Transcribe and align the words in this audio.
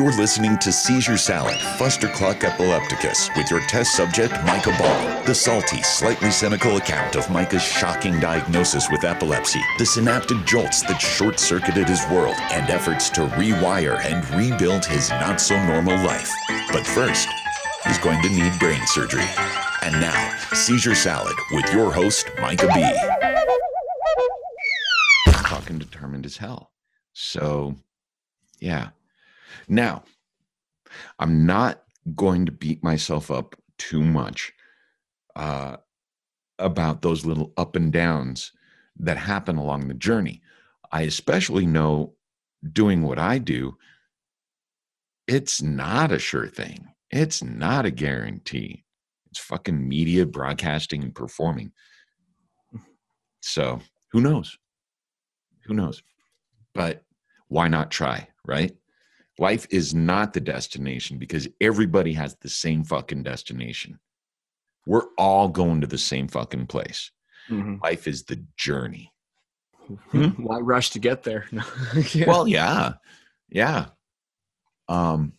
You're 0.00 0.16
listening 0.16 0.56
to 0.60 0.72
Seizure 0.72 1.18
Salad, 1.18 1.58
Fustercluck 1.76 2.42
Epilepticus, 2.42 3.28
with 3.36 3.50
your 3.50 3.60
test 3.66 3.94
subject, 3.94 4.32
Micah 4.46 4.74
Ball. 4.78 5.24
The 5.24 5.34
salty, 5.34 5.82
slightly 5.82 6.30
cynical 6.30 6.78
account 6.78 7.16
of 7.16 7.28
Micah's 7.28 7.62
shocking 7.62 8.18
diagnosis 8.18 8.88
with 8.90 9.04
epilepsy, 9.04 9.60
the 9.76 9.84
synaptic 9.84 10.42
jolts 10.46 10.80
that 10.84 11.02
short 11.02 11.38
circuited 11.38 11.86
his 11.86 12.02
world, 12.08 12.34
and 12.50 12.70
efforts 12.70 13.10
to 13.10 13.26
rewire 13.36 14.02
and 14.02 14.26
rebuild 14.30 14.86
his 14.86 15.10
not 15.10 15.38
so 15.38 15.62
normal 15.66 16.02
life. 16.02 16.32
But 16.72 16.86
first, 16.86 17.28
he's 17.84 17.98
going 17.98 18.22
to 18.22 18.30
need 18.30 18.58
brain 18.58 18.80
surgery. 18.86 19.28
And 19.82 20.00
now, 20.00 20.34
Seizure 20.54 20.94
Salad 20.94 21.36
with 21.50 21.70
your 21.74 21.92
host, 21.92 22.26
Micah 22.40 22.70
B. 22.72 22.90
Fucking 25.42 25.78
determined 25.78 26.24
as 26.24 26.38
hell. 26.38 26.72
So, 27.12 27.74
yeah. 28.60 28.92
Now, 29.70 30.02
I'm 31.20 31.46
not 31.46 31.84
going 32.16 32.44
to 32.46 32.52
beat 32.52 32.82
myself 32.82 33.30
up 33.30 33.54
too 33.78 34.02
much 34.02 34.52
uh, 35.36 35.76
about 36.58 37.02
those 37.02 37.24
little 37.24 37.52
up 37.56 37.76
and 37.76 37.92
downs 37.92 38.50
that 38.98 39.16
happen 39.16 39.56
along 39.56 39.86
the 39.86 39.94
journey. 39.94 40.42
I 40.90 41.02
especially 41.02 41.66
know 41.66 42.14
doing 42.72 43.02
what 43.02 43.20
I 43.20 43.38
do, 43.38 43.76
it's 45.28 45.62
not 45.62 46.10
a 46.10 46.18
sure 46.18 46.48
thing. 46.48 46.88
It's 47.12 47.40
not 47.42 47.86
a 47.86 47.92
guarantee. 47.92 48.84
It's 49.30 49.38
fucking 49.38 49.88
media, 49.88 50.26
broadcasting, 50.26 51.04
and 51.04 51.14
performing. 51.14 51.70
So 53.40 53.80
who 54.10 54.20
knows? 54.20 54.58
Who 55.66 55.74
knows? 55.74 56.02
But 56.74 57.04
why 57.46 57.68
not 57.68 57.92
try, 57.92 58.28
right? 58.44 58.76
Life 59.40 59.66
is 59.70 59.94
not 59.94 60.34
the 60.34 60.40
destination 60.40 61.16
because 61.16 61.48
everybody 61.62 62.12
has 62.12 62.36
the 62.36 62.48
same 62.50 62.84
fucking 62.84 63.22
destination. 63.22 63.98
We're 64.86 65.06
all 65.16 65.48
going 65.48 65.80
to 65.80 65.86
the 65.86 65.96
same 65.96 66.28
fucking 66.28 66.66
place. 66.66 67.10
Mm-hmm. 67.48 67.76
Life 67.82 68.06
is 68.06 68.24
the 68.24 68.44
journey. 68.58 69.12
Why 70.12 70.58
rush 70.58 70.90
to 70.90 70.98
get 70.98 71.22
there? 71.22 71.46
Yeah. 72.12 72.26
Well, 72.26 72.46
yeah. 72.46 72.92
Yeah. 73.48 73.86
Um 74.88 75.32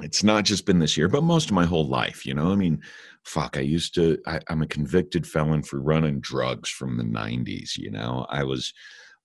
it's 0.00 0.24
not 0.24 0.44
just 0.44 0.66
been 0.66 0.78
this 0.78 0.96
year, 0.96 1.08
but 1.08 1.22
most 1.22 1.50
of 1.50 1.54
my 1.54 1.66
whole 1.66 1.86
life, 1.86 2.26
you 2.26 2.34
know. 2.34 2.50
I 2.50 2.56
mean, 2.56 2.82
fuck, 3.24 3.56
I 3.56 3.60
used 3.60 3.94
to 3.94 4.18
I, 4.26 4.40
I'm 4.48 4.62
a 4.62 4.66
convicted 4.66 5.24
felon 5.24 5.62
for 5.62 5.80
running 5.80 6.18
drugs 6.18 6.68
from 6.68 6.96
the 6.96 7.04
90s, 7.04 7.76
you 7.76 7.92
know. 7.92 8.26
I 8.28 8.42
was 8.42 8.74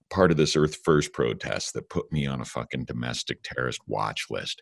part 0.09 0.31
of 0.31 0.37
this 0.37 0.55
Earth 0.55 0.77
First 0.83 1.13
protest 1.13 1.73
that 1.73 1.89
put 1.89 2.11
me 2.11 2.25
on 2.27 2.41
a 2.41 2.45
fucking 2.45 2.85
domestic 2.85 3.39
terrorist 3.43 3.81
watch 3.87 4.25
list. 4.29 4.61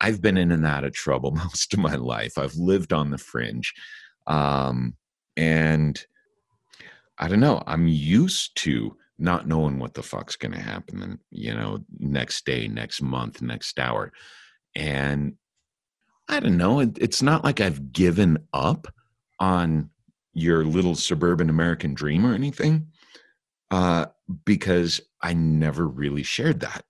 I've 0.00 0.20
been 0.20 0.36
in 0.36 0.52
and 0.52 0.66
out 0.66 0.84
of 0.84 0.92
trouble 0.92 1.30
most 1.32 1.72
of 1.74 1.80
my 1.80 1.94
life. 1.94 2.38
I've 2.38 2.54
lived 2.54 2.92
on 2.92 3.10
the 3.10 3.18
fringe. 3.18 3.72
Um, 4.26 4.94
and 5.36 6.00
I 7.18 7.28
don't 7.28 7.40
know, 7.40 7.62
I'm 7.66 7.88
used 7.88 8.56
to 8.58 8.96
not 9.18 9.46
knowing 9.46 9.78
what 9.78 9.94
the 9.94 10.02
fuck's 10.02 10.36
going 10.36 10.52
to 10.52 10.60
happen, 10.60 11.20
you 11.30 11.54
know, 11.54 11.84
next 11.98 12.44
day, 12.44 12.66
next 12.66 13.00
month, 13.00 13.40
next 13.42 13.78
hour. 13.78 14.12
And 14.74 15.34
I 16.28 16.40
don't 16.40 16.56
know, 16.56 16.80
it, 16.80 16.98
it's 17.00 17.22
not 17.22 17.44
like 17.44 17.60
I've 17.60 17.92
given 17.92 18.38
up 18.52 18.88
on 19.38 19.90
your 20.32 20.64
little 20.64 20.96
suburban 20.96 21.48
American 21.48 21.94
dream 21.94 22.26
or 22.26 22.34
anything. 22.34 22.88
Uh, 23.74 24.06
because 24.44 25.00
I 25.20 25.34
never 25.34 25.88
really 25.88 26.22
shared 26.22 26.60
that. 26.60 26.84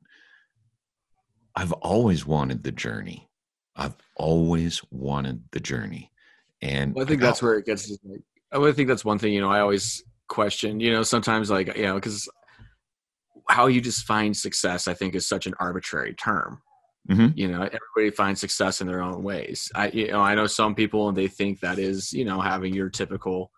I've 1.56 1.72
always 1.72 2.26
wanted 2.26 2.62
the 2.62 2.72
journey. 2.72 3.30
I've 3.74 3.96
always 4.16 4.82
wanted 4.90 5.44
the 5.52 5.60
journey. 5.60 6.12
And 6.60 6.94
Well, 6.94 7.06
I 7.06 7.08
think 7.08 7.22
that's 7.22 7.40
where 7.40 7.54
it 7.54 7.64
gets. 7.64 7.90
Like, 8.04 8.20
I 8.52 8.72
think 8.72 8.88
that's 8.88 9.04
one 9.04 9.18
thing. 9.18 9.32
You 9.32 9.40
know, 9.40 9.50
I 9.50 9.60
always 9.60 10.04
question. 10.28 10.78
You 10.78 10.92
know, 10.92 11.02
sometimes 11.02 11.50
like 11.50 11.74
you 11.74 11.84
know, 11.84 11.94
because 11.94 12.28
how 13.48 13.66
you 13.66 13.80
define 13.80 14.34
success, 14.34 14.86
I 14.86 14.92
think, 14.92 15.14
is 15.14 15.26
such 15.26 15.46
an 15.46 15.54
arbitrary 15.58 16.12
term. 16.12 16.60
Mhm. 17.08 17.32
You 17.34 17.48
know, 17.48 17.62
everybody 17.62 18.14
finds 18.14 18.40
success 18.40 18.82
in 18.82 18.86
their 18.86 19.00
own 19.00 19.22
ways. 19.22 19.72
I, 19.74 19.88
you 19.88 20.08
know, 20.08 20.20
I 20.20 20.34
know 20.34 20.46
some 20.46 20.74
people 20.74 21.08
and 21.08 21.16
they 21.16 21.28
think 21.28 21.60
that 21.60 21.78
is, 21.78 22.12
you 22.12 22.26
know, 22.26 22.42
having 22.42 22.74
your 22.74 22.90
typical 22.90 23.52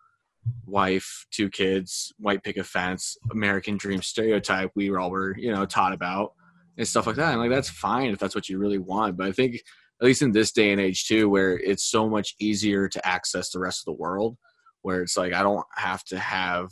wife, 0.65 1.25
two 1.31 1.49
kids, 1.49 2.13
white 2.19 2.43
picket 2.43 2.65
fence, 2.65 3.17
American 3.31 3.77
dream 3.77 4.01
stereotype 4.01 4.71
we 4.75 4.93
all 4.95 5.09
were, 5.09 5.35
you 5.37 5.51
know, 5.53 5.65
taught 5.65 5.93
about 5.93 6.33
and 6.77 6.87
stuff 6.87 7.07
like 7.07 7.15
that. 7.15 7.31
And 7.31 7.39
like 7.39 7.49
that's 7.49 7.69
fine 7.69 8.11
if 8.11 8.19
that's 8.19 8.35
what 8.35 8.49
you 8.49 8.57
really 8.57 8.77
want. 8.77 9.17
But 9.17 9.27
I 9.27 9.31
think 9.31 9.55
at 10.01 10.05
least 10.05 10.21
in 10.21 10.31
this 10.31 10.51
day 10.51 10.71
and 10.71 10.81
age 10.81 11.07
too, 11.07 11.29
where 11.29 11.57
it's 11.57 11.83
so 11.83 12.07
much 12.07 12.35
easier 12.39 12.87
to 12.87 13.07
access 13.07 13.49
the 13.49 13.59
rest 13.59 13.81
of 13.81 13.85
the 13.85 13.99
world, 13.99 14.37
where 14.81 15.01
it's 15.01 15.17
like 15.17 15.33
I 15.33 15.41
don't 15.41 15.65
have 15.75 16.03
to 16.05 16.19
have 16.19 16.69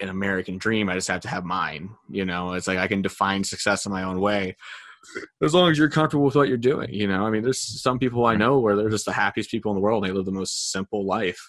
an 0.00 0.08
American 0.08 0.58
dream. 0.58 0.88
I 0.88 0.94
just 0.94 1.08
have 1.08 1.20
to 1.22 1.28
have 1.28 1.44
mine. 1.44 1.90
You 2.08 2.24
know, 2.24 2.52
it's 2.54 2.66
like 2.66 2.78
I 2.78 2.86
can 2.86 3.02
define 3.02 3.44
success 3.44 3.84
in 3.84 3.92
my 3.92 4.04
own 4.04 4.20
way. 4.20 4.56
As 5.42 5.54
long 5.54 5.70
as 5.70 5.78
you're 5.78 5.90
comfortable 5.90 6.24
with 6.24 6.36
what 6.36 6.48
you're 6.48 6.56
doing, 6.56 6.92
you 6.92 7.08
know. 7.08 7.26
I 7.26 7.30
mean, 7.30 7.42
there's 7.42 7.82
some 7.82 7.98
people 7.98 8.26
I 8.26 8.36
know 8.36 8.58
where 8.58 8.76
they're 8.76 8.90
just 8.90 9.06
the 9.06 9.12
happiest 9.12 9.50
people 9.50 9.72
in 9.72 9.76
the 9.76 9.80
world. 9.80 10.04
And 10.04 10.12
they 10.12 10.16
live 10.16 10.26
the 10.26 10.32
most 10.32 10.72
simple 10.72 11.06
life, 11.06 11.40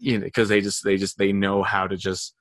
you 0.00 0.18
know, 0.18 0.24
because 0.24 0.48
they 0.48 0.60
just 0.60 0.84
they 0.84 0.96
just 0.96 1.18
they 1.18 1.32
know 1.32 1.62
how 1.62 1.86
to 1.86 1.96
just 1.96 2.34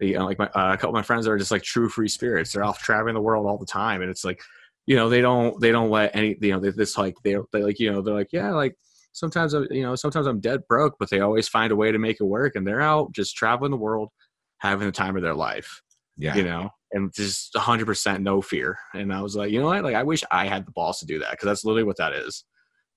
you 0.00 0.14
know, 0.14 0.24
like 0.24 0.38
my, 0.38 0.46
uh, 0.46 0.72
a 0.72 0.76
couple 0.76 0.90
of 0.90 0.94
my 0.94 1.02
friends 1.02 1.26
are 1.26 1.38
just 1.38 1.50
like 1.50 1.62
true 1.62 1.88
free 1.88 2.08
spirits. 2.08 2.52
They're 2.52 2.64
off 2.64 2.82
traveling 2.82 3.14
the 3.14 3.20
world 3.20 3.46
all 3.46 3.58
the 3.58 3.66
time, 3.66 4.02
and 4.02 4.10
it's 4.10 4.24
like, 4.24 4.40
you 4.86 4.96
know, 4.96 5.08
they 5.08 5.20
don't 5.20 5.60
they 5.60 5.70
don't 5.70 5.90
let 5.90 6.14
any 6.14 6.36
you 6.40 6.52
know 6.52 6.60
they, 6.60 6.70
this 6.70 6.98
like 6.98 7.16
they 7.22 7.36
they 7.52 7.62
like 7.62 7.78
you 7.78 7.92
know 7.92 8.02
they're 8.02 8.14
like 8.14 8.32
yeah 8.32 8.52
like 8.52 8.76
sometimes 9.12 9.54
I 9.54 9.60
you 9.70 9.82
know 9.82 9.94
sometimes 9.94 10.26
I'm 10.26 10.40
dead 10.40 10.66
broke, 10.68 10.96
but 10.98 11.10
they 11.10 11.20
always 11.20 11.48
find 11.48 11.72
a 11.72 11.76
way 11.76 11.92
to 11.92 11.98
make 11.98 12.20
it 12.20 12.24
work, 12.24 12.56
and 12.56 12.66
they're 12.66 12.80
out 12.80 13.12
just 13.12 13.36
traveling 13.36 13.70
the 13.70 13.76
world, 13.76 14.10
having 14.58 14.86
the 14.86 14.92
time 14.92 15.16
of 15.16 15.22
their 15.22 15.34
life, 15.34 15.80
yeah. 16.16 16.34
you 16.34 16.44
know, 16.44 16.70
and 16.92 17.12
just 17.14 17.54
100 17.54 17.86
percent 17.86 18.22
no 18.22 18.42
fear. 18.42 18.78
And 18.94 19.12
I 19.12 19.22
was 19.22 19.36
like, 19.36 19.50
you 19.50 19.60
know 19.60 19.66
what, 19.66 19.84
like 19.84 19.96
I 19.96 20.02
wish 20.02 20.22
I 20.30 20.46
had 20.46 20.66
the 20.66 20.72
balls 20.72 20.98
to 20.98 21.06
do 21.06 21.18
that 21.20 21.30
because 21.32 21.46
that's 21.46 21.64
literally 21.64 21.84
what 21.84 21.96
that 21.98 22.12
is. 22.12 22.44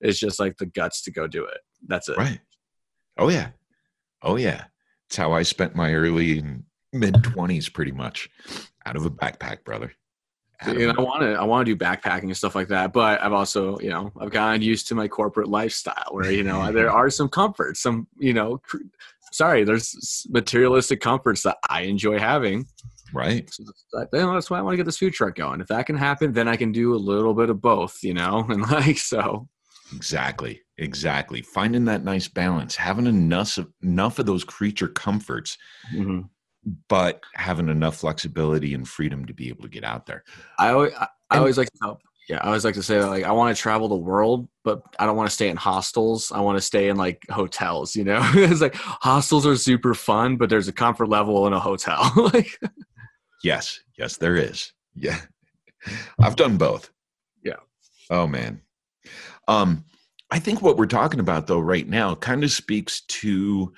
It's 0.00 0.18
just 0.18 0.38
like 0.38 0.56
the 0.58 0.66
guts 0.66 1.02
to 1.02 1.10
go 1.10 1.26
do 1.26 1.44
it. 1.44 1.58
That's 1.86 2.08
it. 2.08 2.18
Right. 2.18 2.40
Oh 3.16 3.28
yeah. 3.28 3.50
Oh 4.22 4.36
yeah. 4.36 4.64
It's 5.08 5.16
how 5.16 5.32
I 5.32 5.42
spent 5.42 5.74
my 5.74 5.94
early 5.94 6.38
and 6.38 6.64
mid 6.92 7.22
twenties 7.22 7.68
pretty 7.68 7.92
much. 7.92 8.28
Out 8.86 8.96
of 8.96 9.06
a 9.06 9.10
backpack, 9.10 9.64
brother. 9.64 9.92
Out 10.60 10.76
and 10.76 10.92
I 10.92 11.00
want 11.00 11.22
to 11.22 11.34
I 11.34 11.44
want 11.44 11.66
to 11.66 11.74
do 11.74 11.84
backpacking 11.84 12.24
and 12.24 12.36
stuff 12.36 12.54
like 12.54 12.68
that, 12.68 12.92
but 12.92 13.22
I've 13.22 13.32
also 13.32 13.78
you 13.78 13.90
know 13.90 14.12
I've 14.20 14.30
gotten 14.30 14.60
used 14.60 14.88
to 14.88 14.94
my 14.94 15.06
corporate 15.08 15.48
lifestyle 15.48 16.08
where 16.10 16.30
you 16.30 16.42
know 16.42 16.72
there 16.72 16.90
are 16.90 17.10
some 17.10 17.28
comforts, 17.28 17.80
some 17.80 18.06
you 18.18 18.34
know 18.34 18.58
cr- 18.58 18.78
sorry 19.32 19.64
there's 19.64 20.26
materialistic 20.30 21.00
comforts 21.00 21.42
that 21.42 21.58
I 21.68 21.82
enjoy 21.82 22.18
having. 22.18 22.66
right. 23.12 23.48
So 23.52 23.62
that's, 23.92 24.08
you 24.12 24.20
know, 24.20 24.34
that's 24.34 24.50
why 24.50 24.58
I 24.58 24.62
want 24.62 24.72
to 24.74 24.76
get 24.78 24.86
this 24.86 24.98
food 24.98 25.12
truck 25.14 25.34
going. 25.34 25.60
If 25.60 25.68
that 25.68 25.86
can 25.86 25.96
happen, 25.96 26.32
then 26.32 26.48
I 26.48 26.56
can 26.56 26.72
do 26.72 26.94
a 26.94 26.96
little 26.96 27.34
bit 27.34 27.50
of 27.50 27.60
both, 27.60 28.02
you 28.02 28.14
know, 28.14 28.44
and 28.48 28.62
like 28.70 28.98
so. 28.98 29.48
Exactly. 29.94 30.60
Exactly. 30.78 31.42
Finding 31.42 31.84
that 31.86 32.04
nice 32.04 32.28
balance, 32.28 32.76
having 32.76 33.06
enough 33.06 33.58
of 33.58 33.68
enough 33.82 34.18
of 34.18 34.26
those 34.26 34.44
creature 34.44 34.88
comforts, 34.88 35.58
mhm. 35.92 36.28
but 36.88 37.22
having 37.34 37.68
enough 37.68 37.96
flexibility 37.96 38.74
and 38.74 38.88
freedom 38.88 39.26
to 39.26 39.34
be 39.34 39.48
able 39.48 39.62
to 39.62 39.68
get 39.68 39.84
out 39.84 40.06
there. 40.06 40.24
I 40.58 40.70
always 40.70 40.92
I, 40.94 41.08
I 41.30 41.38
always 41.38 41.58
like 41.58 41.70
to 41.70 41.78
help. 41.82 42.00
Yeah, 42.28 42.38
I 42.42 42.46
always 42.48 42.64
like 42.64 42.74
to 42.74 42.82
say 42.82 42.98
that 42.98 43.08
like 43.08 43.24
I 43.24 43.32
want 43.32 43.56
to 43.56 43.60
travel 43.60 43.88
the 43.88 43.96
world, 43.96 44.48
but 44.62 44.82
I 44.98 45.06
don't 45.06 45.16
want 45.16 45.28
to 45.28 45.34
stay 45.34 45.48
in 45.48 45.56
hostels. 45.56 46.30
I 46.30 46.40
want 46.40 46.58
to 46.58 46.62
stay 46.62 46.88
in 46.88 46.96
like 46.96 47.24
hotels. 47.30 47.96
You 47.96 48.04
know, 48.04 48.20
it's 48.34 48.60
like 48.60 48.74
hostels 48.76 49.46
are 49.46 49.56
super 49.56 49.94
fun, 49.94 50.36
but 50.36 50.48
there's 50.48 50.68
a 50.68 50.72
comfort 50.72 51.08
level 51.08 51.46
in 51.46 51.52
a 51.52 51.60
hotel. 51.60 52.12
like, 52.32 52.58
Yes. 53.42 53.80
Yes, 53.98 54.16
there 54.16 54.36
is. 54.36 54.72
Yeah. 54.94 55.20
I've 56.20 56.36
done 56.36 56.56
both. 56.56 56.90
Yeah. 57.44 57.56
Oh 58.10 58.26
man. 58.26 58.62
Um 59.46 59.84
I 60.30 60.38
think 60.38 60.60
what 60.60 60.76
we're 60.76 60.86
talking 60.86 61.20
about 61.20 61.46
though 61.46 61.60
right 61.60 61.88
now 61.88 62.14
kind 62.14 62.44
of 62.44 62.50
speaks 62.50 63.02
to 63.02 63.72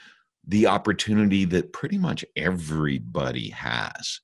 the 0.46 0.66
opportunity 0.66 1.44
that 1.46 1.72
pretty 1.72 1.98
much 1.98 2.24
everybody 2.36 3.50
has 3.50 4.20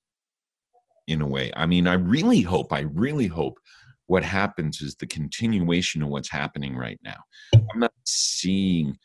in 1.06 1.20
a 1.20 1.26
way. 1.26 1.52
I 1.54 1.66
mean, 1.66 1.86
I 1.86 1.94
really 1.94 2.40
hope, 2.40 2.72
I 2.72 2.80
really 2.80 3.28
hope 3.28 3.58
what 4.06 4.24
happens 4.24 4.80
is 4.80 4.94
the 4.96 5.06
continuation 5.06 6.02
of 6.02 6.08
what's 6.08 6.30
happening 6.30 6.76
right 6.76 6.98
now. 7.04 7.18
I'm 7.54 7.80
not 7.80 7.92
seeing 8.04 8.96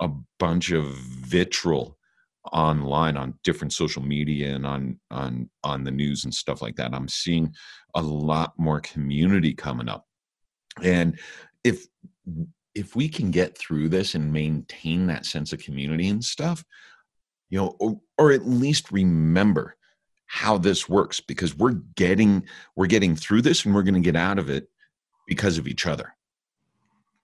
a 0.00 0.08
bunch 0.38 0.70
of 0.70 0.86
vitriol 0.86 1.98
online 2.52 3.16
on 3.16 3.38
different 3.44 3.72
social 3.72 4.02
media 4.02 4.54
and 4.54 4.66
on 4.66 4.98
on 5.10 5.50
on 5.62 5.84
the 5.84 5.90
news 5.90 6.24
and 6.24 6.34
stuff 6.34 6.62
like 6.62 6.74
that 6.74 6.94
i'm 6.94 7.06
seeing 7.06 7.52
a 7.94 8.00
lot 8.00 8.54
more 8.56 8.80
community 8.80 9.52
coming 9.52 9.90
up 9.90 10.06
and 10.82 11.18
if 11.64 11.86
if 12.74 12.94
we 12.94 13.08
can 13.08 13.30
get 13.30 13.56
through 13.56 13.88
this 13.88 14.14
and 14.14 14.32
maintain 14.32 15.06
that 15.06 15.26
sense 15.26 15.52
of 15.52 15.62
community 15.62 16.08
and 16.08 16.24
stuff 16.24 16.64
you 17.48 17.58
know 17.58 17.76
or, 17.80 18.00
or 18.18 18.32
at 18.32 18.46
least 18.46 18.92
remember 18.92 19.76
how 20.32 20.56
this 20.56 20.88
works 20.88 21.18
because 21.18 21.56
we're 21.56 21.80
getting 21.96 22.46
we're 22.76 22.86
getting 22.86 23.16
through 23.16 23.42
this 23.42 23.64
and 23.64 23.74
we're 23.74 23.82
going 23.82 23.94
to 23.94 24.00
get 24.00 24.14
out 24.14 24.38
of 24.38 24.48
it 24.48 24.68
because 25.26 25.58
of 25.58 25.66
each 25.66 25.86
other. 25.86 26.14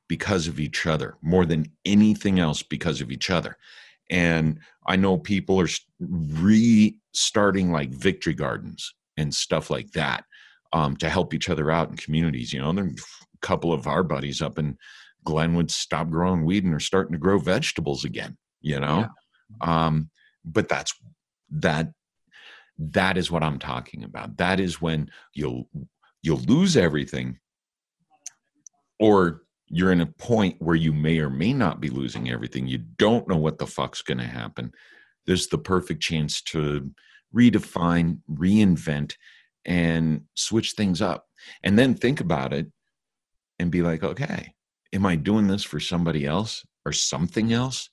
Because 0.08 0.48
of 0.48 0.58
each 0.58 0.86
other, 0.86 1.16
more 1.22 1.46
than 1.46 1.66
anything 1.84 2.40
else, 2.40 2.62
because 2.62 3.00
of 3.00 3.10
each 3.10 3.30
other. 3.30 3.56
And 4.10 4.60
I 4.86 4.96
know 4.96 5.18
people 5.18 5.60
are 5.60 5.68
restarting 6.00 7.72
like 7.72 7.90
victory 7.90 8.34
gardens 8.34 8.94
and 9.16 9.34
stuff 9.34 9.70
like 9.70 9.90
that 9.92 10.24
um, 10.72 10.96
to 10.98 11.08
help 11.08 11.32
each 11.32 11.48
other 11.48 11.70
out 11.70 11.90
in 11.90 11.96
communities. 11.96 12.52
You 12.52 12.60
know, 12.60 12.72
there 12.72 12.84
are 12.84 12.88
a 12.88 13.38
couple 13.40 13.72
of 13.72 13.88
our 13.88 14.02
buddies 14.02 14.42
up 14.42 14.58
in 14.60 14.78
Glenwood 15.26 15.70
stop 15.70 16.08
growing 16.08 16.46
weed 16.46 16.64
and 16.64 16.72
are 16.72 16.80
starting 16.80 17.12
to 17.12 17.18
grow 17.18 17.38
vegetables 17.38 18.04
again. 18.04 18.38
You 18.62 18.80
know, 18.80 19.08
yeah. 19.60 19.86
um, 19.86 20.10
but 20.44 20.68
that's 20.68 20.94
that. 21.50 21.92
That 22.78 23.16
is 23.16 23.30
what 23.30 23.42
I'm 23.42 23.58
talking 23.58 24.04
about. 24.04 24.38
That 24.38 24.60
is 24.60 24.80
when 24.80 25.10
you'll 25.34 25.68
you'll 26.22 26.40
lose 26.40 26.76
everything, 26.76 27.38
or 28.98 29.42
you're 29.68 29.92
in 29.92 30.00
a 30.00 30.06
point 30.06 30.56
where 30.58 30.76
you 30.76 30.92
may 30.92 31.18
or 31.18 31.30
may 31.30 31.52
not 31.52 31.80
be 31.80 31.88
losing 31.90 32.30
everything. 32.30 32.66
You 32.66 32.78
don't 32.78 33.28
know 33.28 33.36
what 33.36 33.58
the 33.58 33.66
fuck's 33.66 34.02
going 34.02 34.18
to 34.18 34.24
happen. 34.24 34.72
There's 35.26 35.48
the 35.48 35.58
perfect 35.58 36.02
chance 36.02 36.40
to 36.42 36.90
redefine, 37.34 38.18
reinvent, 38.30 39.14
and 39.64 40.22
switch 40.34 40.72
things 40.72 41.02
up. 41.02 41.26
And 41.62 41.78
then 41.78 41.94
think 41.94 42.20
about 42.20 42.52
it 42.52 42.66
and 43.58 43.70
be 43.70 43.82
like, 43.82 44.04
okay, 44.04 44.54
am 44.92 45.06
I 45.06 45.16
doing 45.16 45.46
this 45.46 45.64
for 45.64 45.80
somebody 45.80 46.26
else 46.26 46.64
or 46.84 46.92
something 46.92 47.52
else? 47.52 47.90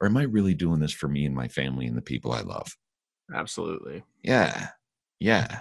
Or 0.00 0.06
am 0.06 0.16
I 0.16 0.22
really 0.22 0.54
doing 0.54 0.80
this 0.80 0.92
for 0.92 1.08
me 1.08 1.24
and 1.24 1.34
my 1.34 1.48
family 1.48 1.86
and 1.86 1.96
the 1.96 2.02
people 2.02 2.32
I 2.32 2.40
love? 2.40 2.76
Absolutely. 3.34 4.02
Yeah. 4.22 4.68
Yeah. 5.20 5.60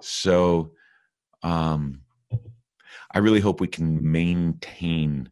So 0.00 0.72
um 1.42 2.02
I 3.12 3.18
really 3.18 3.40
hope 3.40 3.60
we 3.60 3.68
can 3.68 3.98
maintain 4.10 5.30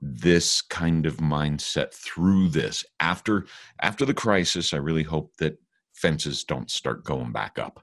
this 0.00 0.62
kind 0.62 1.06
of 1.06 1.16
mindset 1.16 1.92
through 1.92 2.48
this 2.48 2.84
after 3.00 3.46
after 3.80 4.04
the 4.04 4.14
crisis 4.14 4.74
i 4.74 4.76
really 4.76 5.02
hope 5.02 5.34
that 5.38 5.58
fences 5.94 6.44
don't 6.44 6.70
start 6.70 7.04
going 7.04 7.32
back 7.32 7.58
up 7.58 7.82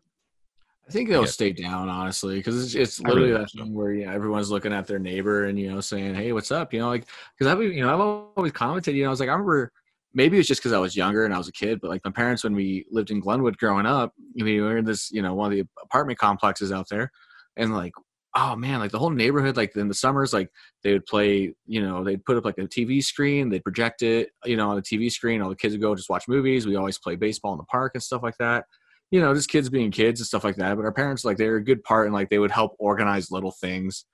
I 0.87 0.91
think 0.91 1.09
they'll 1.09 1.21
yeah. 1.21 1.27
stay 1.27 1.53
down, 1.53 1.87
honestly, 1.87 2.35
because 2.35 2.61
it's, 2.63 2.75
it's 2.75 2.99
literally 2.99 3.31
really 3.31 3.41
that 3.41 3.49
so. 3.51 3.63
where 3.65 3.93
you 3.93 4.05
know, 4.05 4.11
everyone's 4.11 4.51
looking 4.51 4.73
at 4.73 4.85
their 4.85 4.99
neighbor 4.99 5.45
and 5.45 5.57
you 5.57 5.71
know 5.71 5.79
saying, 5.79 6.13
"Hey, 6.13 6.33
what's 6.33 6.51
up?" 6.51 6.73
You 6.73 6.79
know, 6.79 6.89
like 6.89 7.05
because 7.37 7.51
I've 7.51 7.63
you 7.63 7.81
know 7.81 7.93
I've 7.93 8.01
always 8.35 8.51
commented. 8.51 8.95
You 8.95 9.03
know, 9.03 9.09
I 9.09 9.11
was 9.11 9.19
like, 9.19 9.29
I 9.29 9.31
remember 9.31 9.71
maybe 10.13 10.37
it's 10.37 10.47
just 10.47 10.61
because 10.61 10.73
I 10.73 10.79
was 10.79 10.95
younger 10.95 11.23
and 11.23 11.33
I 11.33 11.37
was 11.37 11.47
a 11.47 11.53
kid, 11.53 11.79
but 11.81 11.89
like 11.89 12.01
my 12.03 12.11
parents 12.11 12.43
when 12.43 12.53
we 12.53 12.85
lived 12.91 13.11
in 13.11 13.21
Glenwood 13.21 13.57
growing 13.57 13.85
up, 13.85 14.13
we 14.35 14.59
were 14.59 14.77
in 14.77 14.85
this 14.85 15.09
you 15.11 15.21
know 15.21 15.33
one 15.33 15.51
of 15.51 15.57
the 15.57 15.65
apartment 15.81 16.19
complexes 16.19 16.71
out 16.71 16.89
there, 16.89 17.11
and 17.55 17.73
like 17.73 17.93
oh 18.35 18.55
man, 18.55 18.79
like 18.79 18.91
the 18.91 18.99
whole 18.99 19.11
neighborhood, 19.11 19.55
like 19.55 19.75
in 19.75 19.87
the 19.87 19.93
summers, 19.93 20.33
like 20.33 20.49
they 20.83 20.91
would 20.91 21.05
play, 21.05 21.53
you 21.67 21.81
know, 21.83 22.03
they'd 22.03 22.25
put 22.25 22.35
up 22.35 22.43
like 22.43 22.57
a 22.57 22.63
TV 22.63 23.01
screen, 23.03 23.47
they'd 23.47 23.63
project 23.63 24.01
it, 24.01 24.31
you 24.43 24.57
know, 24.57 24.71
on 24.71 24.75
the 24.75 24.81
TV 24.81 25.11
screen. 25.11 25.39
All 25.39 25.49
the 25.49 25.55
kids 25.55 25.75
would 25.75 25.81
go 25.81 25.93
just 25.93 26.09
watch 26.09 26.27
movies. 26.27 26.65
We 26.65 26.75
always 26.75 26.97
play 26.97 27.15
baseball 27.15 27.51
in 27.53 27.59
the 27.59 27.63
park 27.65 27.91
and 27.93 28.01
stuff 28.01 28.23
like 28.23 28.37
that 28.39 28.65
you 29.11 29.19
know, 29.19 29.33
just 29.33 29.49
kids 29.49 29.69
being 29.69 29.91
kids 29.91 30.19
and 30.19 30.27
stuff 30.27 30.43
like 30.43 30.55
that. 30.55 30.75
But 30.75 30.85
our 30.85 30.91
parents, 30.91 31.23
like, 31.23 31.37
they 31.37 31.47
were 31.47 31.57
a 31.57 31.63
good 31.63 31.83
part 31.83 32.05
and 32.05 32.13
like 32.13 32.29
they 32.29 32.39
would 32.39 32.51
help 32.51 32.75
organize 32.79 33.31
little 33.31 33.51
things. 33.51 34.05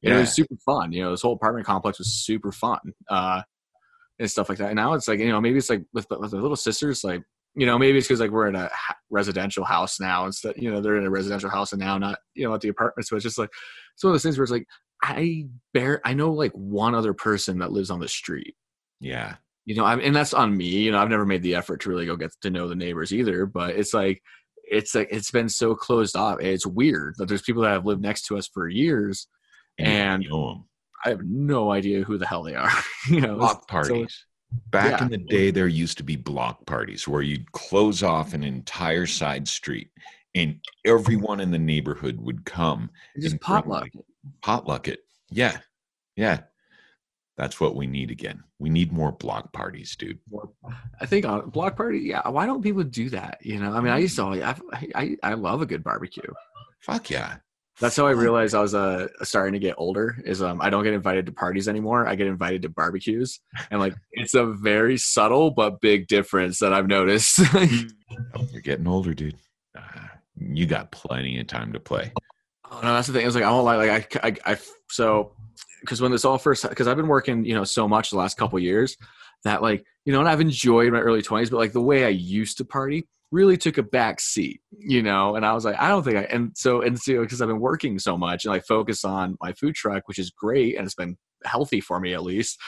Yeah. 0.00 0.16
it 0.16 0.20
was 0.20 0.32
super 0.32 0.56
fun. 0.66 0.92
You 0.92 1.04
know, 1.04 1.10
this 1.12 1.22
whole 1.22 1.34
apartment 1.34 1.66
complex 1.66 1.98
was 1.98 2.12
super 2.12 2.50
fun 2.50 2.80
uh, 3.08 3.42
and 4.18 4.30
stuff 4.30 4.48
like 4.48 4.58
that. 4.58 4.68
And 4.68 4.76
now 4.76 4.94
it's 4.94 5.06
like, 5.06 5.20
you 5.20 5.28
know, 5.28 5.40
maybe 5.40 5.58
it's 5.58 5.70
like 5.70 5.84
with, 5.92 6.06
with 6.10 6.32
the 6.32 6.40
little 6.40 6.56
sisters, 6.56 7.04
like, 7.04 7.22
you 7.54 7.66
know, 7.66 7.78
maybe 7.78 7.98
it's 7.98 8.08
because 8.08 8.18
like 8.18 8.30
we're 8.30 8.48
in 8.48 8.56
a 8.56 8.68
residential 9.10 9.64
house 9.64 10.00
now 10.00 10.26
instead, 10.26 10.56
you 10.56 10.70
know, 10.72 10.80
they're 10.80 10.96
in 10.96 11.06
a 11.06 11.10
residential 11.10 11.50
house 11.50 11.72
and 11.72 11.80
now 11.80 11.98
not, 11.98 12.18
you 12.34 12.48
know, 12.48 12.54
at 12.54 12.62
the 12.62 12.68
apartment. 12.68 13.06
So 13.06 13.14
it's 13.14 13.22
just 13.22 13.38
like, 13.38 13.50
it's 13.94 14.02
one 14.02 14.10
of 14.10 14.14
those 14.14 14.22
things 14.22 14.38
where 14.38 14.44
it's 14.44 14.52
like, 14.52 14.66
I 15.02 15.46
bear, 15.74 16.00
I 16.04 16.14
know 16.14 16.32
like 16.32 16.52
one 16.52 16.94
other 16.94 17.12
person 17.12 17.58
that 17.58 17.72
lives 17.72 17.90
on 17.90 18.00
the 18.00 18.08
street. 18.08 18.56
Yeah 19.00 19.36
you 19.64 19.74
know, 19.74 19.84
I 19.84 19.96
and 19.96 20.14
that's 20.14 20.34
on 20.34 20.56
me. 20.56 20.66
You 20.66 20.92
know, 20.92 20.98
I've 20.98 21.08
never 21.08 21.26
made 21.26 21.42
the 21.42 21.54
effort 21.54 21.80
to 21.82 21.90
really 21.90 22.06
go 22.06 22.16
get 22.16 22.32
to 22.42 22.50
know 22.50 22.68
the 22.68 22.74
neighbors 22.74 23.12
either. 23.12 23.46
But 23.46 23.76
it's 23.76 23.94
like, 23.94 24.22
it's 24.64 24.94
like 24.94 25.08
it's 25.10 25.30
been 25.30 25.48
so 25.48 25.74
closed 25.74 26.16
off. 26.16 26.40
It's 26.40 26.66
weird 26.66 27.14
that 27.18 27.28
there's 27.28 27.42
people 27.42 27.62
that 27.62 27.70
have 27.70 27.86
lived 27.86 28.02
next 28.02 28.26
to 28.26 28.38
us 28.38 28.48
for 28.48 28.68
years, 28.68 29.28
and, 29.78 30.24
and 30.24 30.62
I 31.04 31.10
have 31.10 31.22
no 31.24 31.70
idea 31.70 32.02
who 32.02 32.18
the 32.18 32.26
hell 32.26 32.42
they 32.42 32.54
are. 32.54 32.70
you 33.08 33.20
know, 33.20 33.36
block 33.36 33.68
parties. 33.68 34.12
So, 34.12 34.26
Back 34.70 35.00
yeah. 35.00 35.06
in 35.06 35.10
the 35.10 35.16
day, 35.16 35.50
there 35.50 35.66
used 35.66 35.96
to 35.96 36.04
be 36.04 36.14
block 36.14 36.66
parties 36.66 37.08
where 37.08 37.22
you'd 37.22 37.50
close 37.52 38.02
off 38.02 38.34
an 38.34 38.44
entire 38.44 39.06
side 39.06 39.48
street, 39.48 39.88
and 40.34 40.60
everyone 40.84 41.40
in 41.40 41.50
the 41.50 41.58
neighborhood 41.58 42.20
would 42.20 42.44
come. 42.44 42.90
Just 43.18 43.40
potluck. 43.40 43.84
Like, 43.84 43.92
potluck 44.42 44.88
it. 44.88 45.00
Yeah, 45.30 45.56
yeah. 46.16 46.40
That's 47.36 47.60
what 47.60 47.74
we 47.74 47.86
need 47.86 48.10
again. 48.10 48.42
We 48.58 48.68
need 48.68 48.92
more 48.92 49.12
block 49.12 49.52
parties, 49.52 49.96
dude. 49.96 50.18
I 51.00 51.06
think 51.06 51.24
on 51.24 51.48
block 51.48 51.76
party, 51.76 52.00
yeah. 52.00 52.28
Why 52.28 52.46
don't 52.46 52.62
people 52.62 52.82
do 52.84 53.08
that? 53.10 53.38
You 53.40 53.58
know, 53.58 53.72
I 53.72 53.80
mean, 53.80 53.92
I 53.92 53.98
used 53.98 54.16
to, 54.16 54.24
I, 54.24 54.54
I, 54.94 55.16
I 55.22 55.34
love 55.34 55.62
a 55.62 55.66
good 55.66 55.82
barbecue. 55.82 56.22
Fuck 56.80 57.10
yeah. 57.10 57.36
That's 57.80 57.96
how 57.96 58.06
I 58.06 58.10
realized 58.10 58.54
I 58.54 58.60
was 58.60 58.74
uh, 58.74 59.08
starting 59.22 59.54
to 59.54 59.58
get 59.58 59.76
older. 59.78 60.16
Is 60.24 60.42
um, 60.42 60.60
I 60.60 60.68
don't 60.68 60.84
get 60.84 60.92
invited 60.92 61.26
to 61.26 61.32
parties 61.32 61.68
anymore. 61.68 62.06
I 62.06 62.14
get 62.16 62.26
invited 62.26 62.62
to 62.62 62.68
barbecues, 62.68 63.40
and 63.70 63.80
like 63.80 63.94
it's 64.12 64.34
a 64.34 64.46
very 64.46 64.98
subtle 64.98 65.50
but 65.50 65.80
big 65.80 66.06
difference 66.06 66.58
that 66.58 66.74
I've 66.74 66.86
noticed. 66.86 67.38
You're 68.52 68.60
getting 68.62 68.86
older, 68.86 69.14
dude. 69.14 69.36
Uh, 69.76 70.06
you 70.38 70.66
got 70.66 70.92
plenty 70.92 71.40
of 71.40 71.46
time 71.46 71.72
to 71.72 71.80
play. 71.80 72.12
Oh 72.70 72.80
no, 72.82 72.94
that's 72.94 73.06
the 73.06 73.14
thing. 73.14 73.26
It's 73.26 73.34
like 73.34 73.44
I 73.44 73.50
won't 73.50 73.64
lie. 73.64 73.76
Like 73.76 74.16
I, 74.22 74.28
I, 74.28 74.52
I 74.52 74.58
so 74.90 75.32
because 75.82 76.00
when 76.00 76.12
this 76.12 76.24
all 76.24 76.38
first 76.38 76.68
because 76.68 76.88
I've 76.88 76.96
been 76.96 77.08
working 77.08 77.44
you 77.44 77.54
know 77.54 77.64
so 77.64 77.86
much 77.86 78.10
the 78.10 78.16
last 78.16 78.38
couple 78.38 78.58
years 78.58 78.96
that 79.44 79.62
like 79.62 79.84
you 80.04 80.12
know 80.12 80.20
and 80.20 80.28
I've 80.28 80.40
enjoyed 80.40 80.92
my 80.92 81.00
early 81.00 81.22
20s 81.22 81.50
but 81.50 81.58
like 81.58 81.72
the 81.72 81.82
way 81.82 82.04
I 82.04 82.08
used 82.08 82.56
to 82.58 82.64
party 82.64 83.06
really 83.30 83.56
took 83.56 83.78
a 83.78 83.82
back 83.82 84.20
seat 84.20 84.60
you 84.78 85.02
know 85.02 85.36
and 85.36 85.44
I 85.44 85.52
was 85.52 85.64
like 85.64 85.76
I 85.78 85.88
don't 85.88 86.02
think 86.02 86.16
I 86.16 86.22
and 86.22 86.52
so 86.56 86.82
and 86.82 86.98
so 86.98 87.20
because 87.20 87.42
I've 87.42 87.48
been 87.48 87.60
working 87.60 87.98
so 87.98 88.16
much 88.16 88.44
and 88.44 88.54
I 88.54 88.60
focus 88.60 89.04
on 89.04 89.36
my 89.40 89.52
food 89.52 89.74
truck 89.74 90.08
which 90.08 90.18
is 90.18 90.30
great 90.30 90.76
and 90.76 90.86
it's 90.86 90.94
been 90.94 91.16
healthy 91.44 91.80
for 91.80 91.98
me 92.00 92.14
at 92.14 92.22
least. 92.22 92.58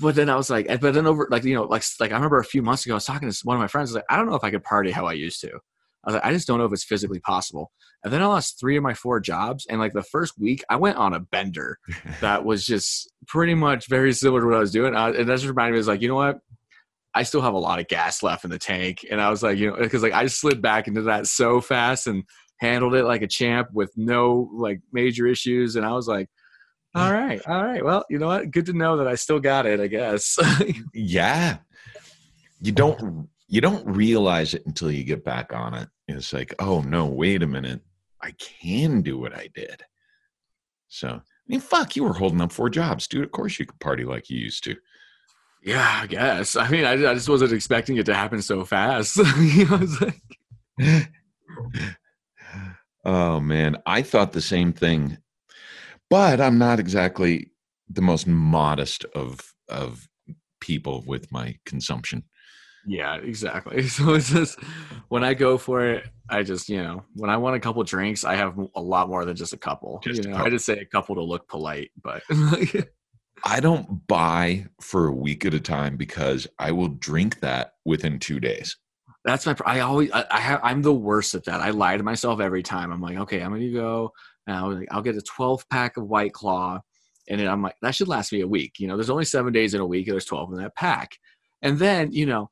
But 0.00 0.14
then 0.14 0.30
I 0.30 0.36
was 0.36 0.48
like 0.50 0.66
but 0.80 0.94
then 0.94 1.06
over 1.06 1.28
like 1.30 1.44
you 1.44 1.54
know 1.54 1.64
like 1.64 1.84
like 2.00 2.12
I 2.12 2.14
remember 2.14 2.38
a 2.38 2.44
few 2.44 2.62
months 2.62 2.84
ago 2.84 2.94
I 2.94 2.96
was 2.96 3.04
talking 3.04 3.30
to 3.30 3.40
one 3.44 3.56
of 3.56 3.60
my 3.60 3.68
friends 3.68 3.90
I 3.90 3.92
was 3.92 3.96
like 3.96 4.04
I 4.08 4.16
don't 4.16 4.28
know 4.28 4.36
if 4.36 4.44
I 4.44 4.50
could 4.50 4.64
party 4.64 4.90
how 4.90 5.06
I 5.06 5.12
used 5.14 5.40
to 5.42 5.58
I 6.04 6.10
was 6.10 6.14
like, 6.14 6.24
I 6.24 6.32
just 6.32 6.46
don't 6.46 6.58
know 6.58 6.64
if 6.64 6.72
it's 6.72 6.84
physically 6.84 7.20
possible. 7.20 7.70
And 8.04 8.12
then 8.12 8.22
I 8.22 8.26
lost 8.26 8.60
three 8.60 8.76
of 8.76 8.82
my 8.82 8.94
four 8.94 9.20
jobs. 9.20 9.66
And 9.68 9.80
like 9.80 9.92
the 9.92 10.02
first 10.02 10.38
week, 10.38 10.62
I 10.70 10.76
went 10.76 10.96
on 10.96 11.12
a 11.12 11.20
bender 11.20 11.78
that 12.20 12.44
was 12.44 12.64
just 12.64 13.12
pretty 13.26 13.54
much 13.54 13.88
very 13.88 14.12
similar 14.12 14.40
to 14.40 14.46
what 14.46 14.56
I 14.56 14.60
was 14.60 14.72
doing. 14.72 14.94
Uh, 14.94 15.12
and 15.16 15.28
that's 15.28 15.42
just 15.42 15.50
reminded 15.50 15.72
me, 15.72 15.78
was 15.78 15.88
like, 15.88 16.00
you 16.00 16.08
know 16.08 16.14
what? 16.14 16.38
I 17.14 17.24
still 17.24 17.40
have 17.40 17.54
a 17.54 17.58
lot 17.58 17.80
of 17.80 17.88
gas 17.88 18.22
left 18.22 18.44
in 18.44 18.50
the 18.50 18.58
tank. 18.58 19.04
And 19.10 19.20
I 19.20 19.30
was 19.30 19.42
like, 19.42 19.58
you 19.58 19.70
know, 19.70 19.76
because 19.76 20.02
like 20.02 20.12
I 20.12 20.24
just 20.24 20.40
slid 20.40 20.62
back 20.62 20.86
into 20.86 21.02
that 21.02 21.26
so 21.26 21.60
fast 21.60 22.06
and 22.06 22.22
handled 22.60 22.94
it 22.94 23.04
like 23.04 23.22
a 23.22 23.26
champ 23.26 23.68
with 23.72 23.90
no 23.96 24.50
like 24.54 24.80
major 24.92 25.26
issues. 25.26 25.74
And 25.74 25.84
I 25.84 25.92
was 25.92 26.06
like, 26.06 26.28
all 26.94 27.12
right, 27.12 27.40
all 27.46 27.64
right. 27.64 27.84
Well, 27.84 28.04
you 28.08 28.18
know 28.18 28.28
what? 28.28 28.50
Good 28.50 28.66
to 28.66 28.72
know 28.72 28.96
that 28.96 29.06
I 29.06 29.14
still 29.14 29.40
got 29.40 29.66
it, 29.66 29.80
I 29.80 29.88
guess. 29.88 30.38
yeah. 30.94 31.58
You 32.60 32.72
don't 32.72 33.28
you 33.48 33.60
don't 33.60 33.86
realize 33.86 34.54
it 34.54 34.64
until 34.66 34.90
you 34.90 35.04
get 35.04 35.24
back 35.24 35.52
on 35.52 35.74
it. 35.74 35.88
It's 36.06 36.32
like, 36.32 36.54
oh 36.58 36.80
no, 36.82 37.06
wait 37.06 37.42
a 37.42 37.46
minute. 37.46 37.80
I 38.22 38.32
can 38.32 39.00
do 39.00 39.18
what 39.18 39.34
I 39.34 39.48
did. 39.54 39.82
So, 40.88 41.08
I 41.08 41.20
mean, 41.46 41.60
fuck, 41.60 41.96
you 41.96 42.04
were 42.04 42.14
holding 42.14 42.40
up 42.40 42.52
four 42.52 42.70
jobs, 42.70 43.06
dude. 43.06 43.24
Of 43.24 43.32
course 43.32 43.58
you 43.58 43.66
could 43.66 43.80
party 43.80 44.04
like 44.04 44.28
you 44.30 44.38
used 44.38 44.64
to. 44.64 44.76
Yeah, 45.62 46.00
I 46.02 46.06
guess. 46.06 46.56
I 46.56 46.68
mean, 46.68 46.84
I, 46.84 46.92
I 46.92 47.14
just 47.14 47.28
wasn't 47.28 47.52
expecting 47.52 47.96
it 47.96 48.06
to 48.06 48.14
happen 48.14 48.42
so 48.42 48.64
fast. 48.64 49.18
oh 53.04 53.40
man, 53.40 53.76
I 53.86 54.02
thought 54.02 54.32
the 54.32 54.40
same 54.40 54.72
thing, 54.72 55.18
but 56.10 56.40
I'm 56.40 56.58
not 56.58 56.80
exactly 56.80 57.50
the 57.88 58.02
most 58.02 58.26
modest 58.26 59.04
of 59.14 59.54
of 59.68 60.08
people 60.60 61.02
with 61.06 61.30
my 61.32 61.56
consumption. 61.64 62.24
Yeah, 62.86 63.16
exactly. 63.16 63.82
So 63.88 64.14
it's 64.14 64.30
just 64.30 64.58
when 65.08 65.24
I 65.24 65.34
go 65.34 65.58
for 65.58 65.86
it, 65.86 66.08
I 66.28 66.42
just 66.42 66.68
you 66.68 66.82
know 66.82 67.04
when 67.14 67.30
I 67.30 67.36
want 67.36 67.56
a 67.56 67.60
couple 67.60 67.82
drinks, 67.84 68.24
I 68.24 68.36
have 68.36 68.58
a 68.74 68.80
lot 68.80 69.08
more 69.08 69.24
than 69.24 69.36
just 69.36 69.52
a 69.52 69.58
couple. 69.58 70.00
Just 70.02 70.22
you 70.22 70.30
know, 70.30 70.36
couple. 70.36 70.46
I 70.46 70.50
just 70.50 70.66
say 70.66 70.78
a 70.78 70.84
couple 70.84 71.14
to 71.14 71.22
look 71.22 71.48
polite, 71.48 71.90
but 72.02 72.22
I 73.44 73.60
don't 73.60 74.06
buy 74.06 74.66
for 74.80 75.08
a 75.08 75.12
week 75.12 75.44
at 75.44 75.54
a 75.54 75.60
time 75.60 75.96
because 75.96 76.46
I 76.58 76.72
will 76.72 76.88
drink 76.88 77.40
that 77.40 77.74
within 77.84 78.18
two 78.18 78.40
days. 78.40 78.76
That's 79.24 79.46
my. 79.46 79.56
I 79.64 79.80
always. 79.80 80.10
I, 80.12 80.24
I 80.30 80.40
have. 80.40 80.60
I'm 80.62 80.82
the 80.82 80.94
worst 80.94 81.34
at 81.34 81.44
that. 81.44 81.60
I 81.60 81.70
lie 81.70 81.96
to 81.96 82.02
myself 82.02 82.40
every 82.40 82.62
time. 82.62 82.92
I'm 82.92 83.00
like, 83.00 83.18
okay, 83.18 83.40
I'm 83.40 83.52
gonna 83.52 83.70
go. 83.70 84.12
Now 84.46 84.80
I'll 84.90 85.02
get 85.02 85.16
a 85.16 85.22
12 85.22 85.68
pack 85.68 85.96
of 85.96 86.06
White 86.06 86.32
Claw, 86.32 86.80
and 87.28 87.40
then 87.40 87.48
I'm 87.48 87.62
like, 87.62 87.74
that 87.82 87.94
should 87.94 88.08
last 88.08 88.32
me 88.32 88.40
a 88.40 88.48
week. 88.48 88.74
You 88.78 88.88
know, 88.88 88.96
there's 88.96 89.10
only 89.10 89.24
seven 89.24 89.52
days 89.52 89.74
in 89.74 89.80
a 89.80 89.86
week. 89.86 90.06
And 90.06 90.14
there's 90.14 90.24
12 90.24 90.52
in 90.52 90.58
that 90.60 90.76
pack, 90.76 91.18
and 91.62 91.78
then 91.78 92.12
you 92.12 92.26
know 92.26 92.50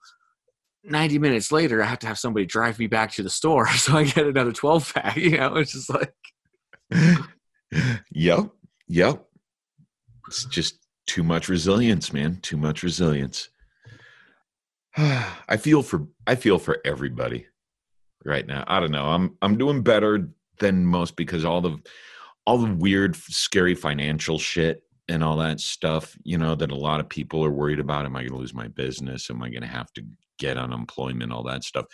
90 0.87 1.19
minutes 1.19 1.53
later, 1.53 1.83
I 1.83 1.87
have 1.87 1.99
to 2.01 2.07
have 2.07 2.19
somebody 2.19 2.47
drive 2.47 2.79
me 2.79 2.87
back 2.87 3.13
to 3.13 3.23
the 3.23 3.31
store 3.31 3.69
so 3.77 3.97
I 3.97 4.05
get 4.05 4.27
another 4.27 4.53
12 4.53 4.95
pack. 4.95 5.17
You 5.17 5.39
know, 5.39 5.57
it's 5.57 5.73
just 5.73 5.91
like. 5.91 6.15
yep. 8.13 8.51
Yep. 8.89 9.25
It's 10.29 10.45
just 10.47 10.79
too 11.07 11.23
much 11.23 11.49
resilience, 11.49 12.13
man. 12.13 12.39
Too 12.43 12.57
much 12.57 12.83
resilience. 12.83 13.49
I 14.97 15.57
feel 15.57 15.83
for 15.83 16.07
I 16.27 16.35
feel 16.35 16.59
for 16.59 16.79
everybody 16.85 17.47
right 18.25 18.47
now. 18.47 18.65
I 18.67 18.81
don't 18.81 18.93
know. 18.93 19.07
I'm 19.07 19.37
I'm 19.43 19.59
doing 19.59 19.83
better 19.83 20.31
than 20.59 20.87
most 20.87 21.17
because 21.17 21.45
all 21.45 21.61
the 21.61 21.79
all 22.47 22.59
the 22.59 22.73
weird 22.75 23.17
scary 23.17 23.75
financial 23.75 24.39
shit 24.39 24.83
and 25.09 25.23
all 25.23 25.37
that 25.37 25.61
stuff, 25.61 26.17
you 26.25 26.39
know, 26.39 26.55
that 26.55 26.71
a 26.71 26.77
lot 26.77 27.01
of 27.01 27.09
people 27.09 27.45
are 27.45 27.51
worried 27.51 27.81
about. 27.81 28.07
Am 28.07 28.17
I 28.17 28.21
going 28.21 28.33
to 28.33 28.39
lose 28.39 28.55
my 28.55 28.69
business? 28.69 29.31
Am 29.31 29.43
I 29.43 29.51
going 29.51 29.63
to 29.63 29.69
have 29.69 29.93
to 29.95 30.05
get 30.39 30.57
unemployment? 30.57 31.33
All 31.33 31.45
that 31.45 31.65
stuff. 31.65 31.87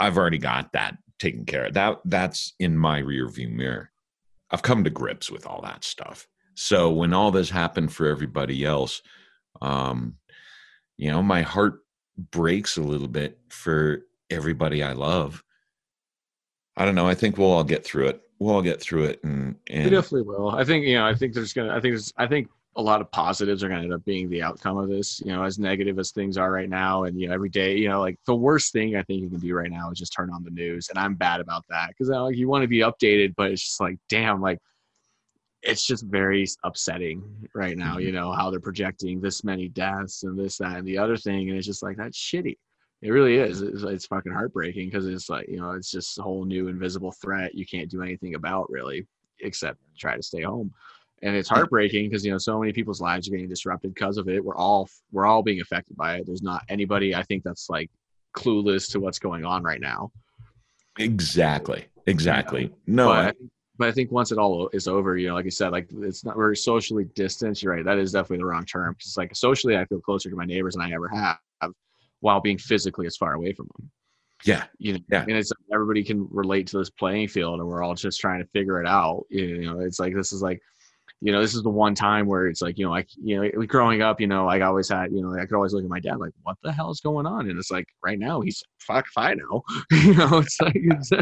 I've 0.00 0.18
already 0.18 0.38
got 0.38 0.72
that 0.72 0.96
taken 1.18 1.44
care 1.44 1.66
of. 1.66 1.74
That 1.74 2.00
that's 2.04 2.54
in 2.58 2.76
my 2.76 2.98
rear 2.98 3.28
view 3.28 3.48
mirror. 3.48 3.90
I've 4.50 4.62
come 4.62 4.84
to 4.84 4.90
grips 4.90 5.30
with 5.30 5.46
all 5.46 5.62
that 5.62 5.84
stuff. 5.84 6.26
So 6.54 6.90
when 6.90 7.14
all 7.14 7.30
this 7.30 7.48
happened 7.48 7.92
for 7.92 8.06
everybody 8.06 8.64
else, 8.64 9.00
um, 9.62 10.16
you 10.98 11.10
know, 11.10 11.22
my 11.22 11.42
heart 11.42 11.80
breaks 12.30 12.76
a 12.76 12.82
little 12.82 13.08
bit 13.08 13.38
for 13.48 14.02
everybody 14.30 14.82
I 14.82 14.92
love. 14.92 15.42
I 16.76 16.84
don't 16.84 16.94
know. 16.94 17.06
I 17.06 17.14
think 17.14 17.38
we'll 17.38 17.50
all 17.50 17.64
get 17.64 17.84
through 17.84 18.08
it. 18.08 18.20
We'll 18.38 18.54
all 18.54 18.62
get 18.62 18.80
through 18.80 19.04
it, 19.04 19.20
and, 19.22 19.56
and 19.70 19.84
We 19.84 19.90
definitely 19.90 20.22
will. 20.22 20.50
I 20.50 20.64
think 20.64 20.84
you 20.84 20.96
know. 20.96 21.06
I 21.06 21.14
think 21.14 21.32
there's 21.32 21.52
gonna. 21.52 21.70
I 21.70 21.80
think 21.80 21.92
there's. 21.92 22.12
I 22.16 22.26
think 22.26 22.48
a 22.76 22.82
lot 22.82 23.00
of 23.00 23.10
positives 23.10 23.62
are 23.62 23.68
gonna 23.68 23.82
end 23.82 23.92
up 23.92 24.04
being 24.04 24.30
the 24.30 24.42
outcome 24.42 24.78
of 24.78 24.88
this. 24.88 25.20
You 25.20 25.32
know, 25.32 25.44
as 25.44 25.58
negative 25.58 25.98
as 25.98 26.10
things 26.10 26.38
are 26.38 26.50
right 26.50 26.68
now, 26.68 27.04
and 27.04 27.20
you 27.20 27.28
know, 27.28 27.34
every 27.34 27.50
day, 27.50 27.76
you 27.76 27.88
know, 27.88 28.00
like 28.00 28.18
the 28.26 28.34
worst 28.34 28.72
thing 28.72 28.96
I 28.96 29.02
think 29.02 29.22
you 29.22 29.28
can 29.28 29.40
do 29.40 29.54
right 29.54 29.70
now 29.70 29.90
is 29.90 29.98
just 29.98 30.12
turn 30.12 30.30
on 30.30 30.42
the 30.42 30.50
news, 30.50 30.88
and 30.88 30.98
I'm 30.98 31.14
bad 31.14 31.40
about 31.40 31.64
that 31.68 31.88
because 31.88 32.10
uh, 32.10 32.22
like 32.22 32.36
you 32.36 32.48
want 32.48 32.62
to 32.62 32.68
be 32.68 32.80
updated, 32.80 33.34
but 33.36 33.50
it's 33.50 33.62
just 33.62 33.80
like, 33.80 33.98
damn, 34.08 34.40
like 34.40 34.58
it's 35.62 35.86
just 35.86 36.04
very 36.06 36.46
upsetting 36.64 37.22
right 37.54 37.76
now. 37.76 37.92
Mm-hmm. 37.92 38.06
You 38.06 38.12
know 38.12 38.32
how 38.32 38.50
they're 38.50 38.60
projecting 38.60 39.20
this 39.20 39.44
many 39.44 39.68
deaths 39.68 40.22
and 40.22 40.38
this, 40.38 40.58
that, 40.58 40.76
and 40.76 40.86
the 40.86 40.98
other 40.98 41.16
thing, 41.16 41.48
and 41.48 41.58
it's 41.58 41.66
just 41.66 41.82
like 41.82 41.96
that's 41.96 42.18
shitty. 42.18 42.56
It 43.02 43.10
really 43.10 43.36
is. 43.36 43.62
It's, 43.62 43.82
it's 43.82 44.06
fucking 44.06 44.32
heartbreaking 44.32 44.88
because 44.88 45.06
it's 45.06 45.28
like 45.28 45.48
you 45.48 45.60
know 45.60 45.72
it's 45.72 45.90
just 45.90 46.18
a 46.18 46.22
whole 46.22 46.44
new 46.44 46.68
invisible 46.68 47.12
threat 47.12 47.54
you 47.54 47.66
can't 47.66 47.90
do 47.90 48.02
anything 48.02 48.34
about 48.34 48.70
really 48.70 49.06
except 49.40 49.78
try 49.98 50.16
to 50.16 50.22
stay 50.22 50.42
home. 50.42 50.72
And 51.24 51.36
it's 51.36 51.48
heartbreaking 51.48 52.08
because 52.10 52.24
you 52.24 52.32
know 52.32 52.38
so 52.38 52.58
many 52.58 52.72
people's 52.72 53.00
lives 53.00 53.28
are 53.28 53.30
getting 53.30 53.48
disrupted 53.48 53.94
because 53.94 54.16
of 54.18 54.28
it. 54.28 54.44
We're 54.44 54.56
all 54.56 54.88
we're 55.12 55.26
all 55.26 55.42
being 55.42 55.60
affected 55.60 55.96
by 55.96 56.16
it. 56.16 56.26
There's 56.26 56.42
not 56.42 56.62
anybody 56.68 57.14
I 57.14 57.22
think 57.22 57.44
that's 57.44 57.70
like 57.70 57.90
clueless 58.36 58.90
to 58.92 59.00
what's 59.00 59.18
going 59.20 59.44
on 59.44 59.62
right 59.62 59.80
now. 59.80 60.10
exactly, 60.98 61.86
exactly. 62.06 62.72
No, 62.86 63.08
but, 63.08 63.26
I- 63.28 63.32
but 63.78 63.88
I 63.88 63.92
think 63.92 64.12
once 64.12 64.30
it 64.32 64.38
all 64.38 64.68
is 64.72 64.86
over, 64.86 65.16
you 65.16 65.28
know, 65.28 65.34
like 65.34 65.44
you 65.46 65.50
said, 65.50 65.70
like 65.72 65.88
it's 66.02 66.24
not 66.24 66.36
very 66.36 66.56
socially 66.56 67.04
distanced. 67.14 67.62
You're 67.62 67.74
right. 67.74 67.84
That 67.84 67.98
is 67.98 68.12
definitely 68.12 68.38
the 68.38 68.44
wrong 68.46 68.64
term. 68.64 68.92
Because 68.96 69.16
like 69.16 69.34
socially, 69.34 69.76
I 69.76 69.84
feel 69.86 70.00
closer 70.00 70.28
to 70.28 70.36
my 70.36 70.44
neighbors 70.44 70.74
than 70.74 70.82
I 70.82 70.92
ever 70.92 71.08
have, 71.08 71.38
while 72.20 72.40
being 72.40 72.58
physically 72.58 73.06
as 73.06 73.16
far 73.16 73.32
away 73.32 73.52
from 73.54 73.68
them. 73.76 73.90
yeah, 74.44 74.64
You 74.78 74.94
know, 74.94 74.98
Yeah. 75.10 75.22
and 75.22 75.32
it's 75.32 75.50
everybody 75.72 76.04
can 76.04 76.28
relate 76.30 76.66
to 76.68 76.78
this 76.78 76.90
playing 76.90 77.28
field, 77.28 77.60
and 77.60 77.68
we're 77.68 77.82
all 77.82 77.94
just 77.94 78.20
trying 78.20 78.40
to 78.40 78.46
figure 78.50 78.80
it 78.80 78.86
out. 78.86 79.24
You 79.30 79.62
know, 79.62 79.80
it's 79.80 79.98
like 79.98 80.14
this 80.14 80.32
is 80.32 80.42
like, 80.42 80.60
you 81.24 81.30
know, 81.30 81.40
this 81.40 81.54
is 81.54 81.62
the 81.62 81.70
one 81.70 81.94
time 81.94 82.26
where 82.26 82.48
it's 82.48 82.60
like, 82.60 82.76
you 82.76 82.84
know, 82.84 82.90
like 82.90 83.08
you 83.22 83.40
know, 83.40 83.66
growing 83.66 84.02
up, 84.02 84.20
you 84.20 84.26
know, 84.26 84.44
like 84.44 84.60
I 84.60 84.66
always 84.66 84.88
had, 84.88 85.12
you 85.12 85.22
know, 85.22 85.32
I 85.40 85.46
could 85.46 85.54
always 85.54 85.72
look 85.72 85.84
at 85.84 85.88
my 85.88 86.00
dad 86.00 86.18
like, 86.18 86.32
what 86.42 86.56
the 86.64 86.72
hell 86.72 86.90
is 86.90 87.00
going 87.00 87.26
on? 87.26 87.48
And 87.48 87.56
it's 87.60 87.70
like 87.70 87.86
right 88.04 88.18
now 88.18 88.40
he's 88.40 88.60
fuck 88.80 89.06
if 89.06 89.16
I 89.16 89.34
know, 89.34 89.62
you 89.92 90.14
know, 90.14 90.38
it's 90.38 90.60
like, 90.60 90.74
it's, 90.74 91.12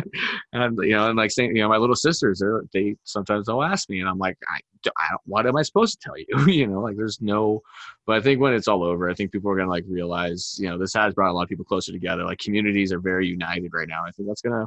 and 0.54 0.78
you 0.82 0.92
know, 0.92 1.10
and 1.10 1.18
like 1.18 1.30
saying, 1.30 1.54
you 1.54 1.60
know, 1.60 1.68
my 1.68 1.76
little 1.76 1.94
sisters, 1.94 2.42
they 2.72 2.96
sometimes 3.04 3.46
they'll 3.46 3.62
ask 3.62 3.90
me, 3.90 4.00
and 4.00 4.08
I'm 4.08 4.18
like, 4.18 4.38
I, 4.48 4.60
I 4.96 5.08
don't, 5.10 5.20
what 5.26 5.46
am 5.46 5.58
I 5.58 5.62
supposed 5.62 6.00
to 6.00 6.08
tell 6.08 6.16
you? 6.16 6.50
you 6.50 6.66
know, 6.66 6.80
like 6.80 6.96
there's 6.96 7.20
no, 7.20 7.60
but 8.06 8.16
I 8.16 8.20
think 8.22 8.40
when 8.40 8.54
it's 8.54 8.68
all 8.68 8.82
over, 8.82 9.10
I 9.10 9.14
think 9.14 9.32
people 9.32 9.50
are 9.50 9.56
gonna 9.56 9.68
like 9.68 9.84
realize, 9.86 10.56
you 10.58 10.70
know, 10.70 10.78
this 10.78 10.94
has 10.94 11.12
brought 11.12 11.30
a 11.30 11.34
lot 11.34 11.42
of 11.42 11.50
people 11.50 11.66
closer 11.66 11.92
together. 11.92 12.24
Like 12.24 12.38
communities 12.38 12.90
are 12.90 13.00
very 13.00 13.26
united 13.26 13.70
right 13.74 13.88
now. 13.88 14.02
I 14.06 14.12
think 14.12 14.28
that's 14.28 14.40
gonna, 14.40 14.66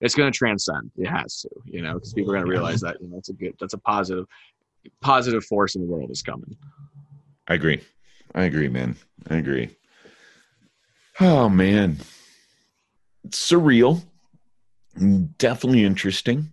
it's 0.00 0.16
gonna 0.16 0.32
transcend. 0.32 0.90
It 0.96 1.06
has 1.06 1.42
to, 1.42 1.50
you 1.64 1.82
know, 1.82 1.94
because 1.94 2.12
people 2.12 2.32
are 2.32 2.34
gonna 2.34 2.50
realize 2.50 2.80
that, 2.80 3.00
you 3.00 3.08
know, 3.08 3.18
it's 3.18 3.28
a 3.28 3.34
good, 3.34 3.54
that's 3.60 3.74
a 3.74 3.78
positive, 3.78 4.26
positive 5.00 5.44
force 5.44 5.74
in 5.74 5.82
the 5.82 5.86
world 5.86 6.10
is 6.10 6.22
coming. 6.22 6.56
I 7.48 7.54
agree. 7.54 7.80
I 8.34 8.44
agree, 8.44 8.68
man. 8.68 8.96
I 9.28 9.36
agree. 9.36 9.70
Oh 11.20 11.48
man, 11.48 11.98
it's 13.24 13.50
surreal. 13.50 14.02
Definitely 15.38 15.84
interesting. 15.84 16.52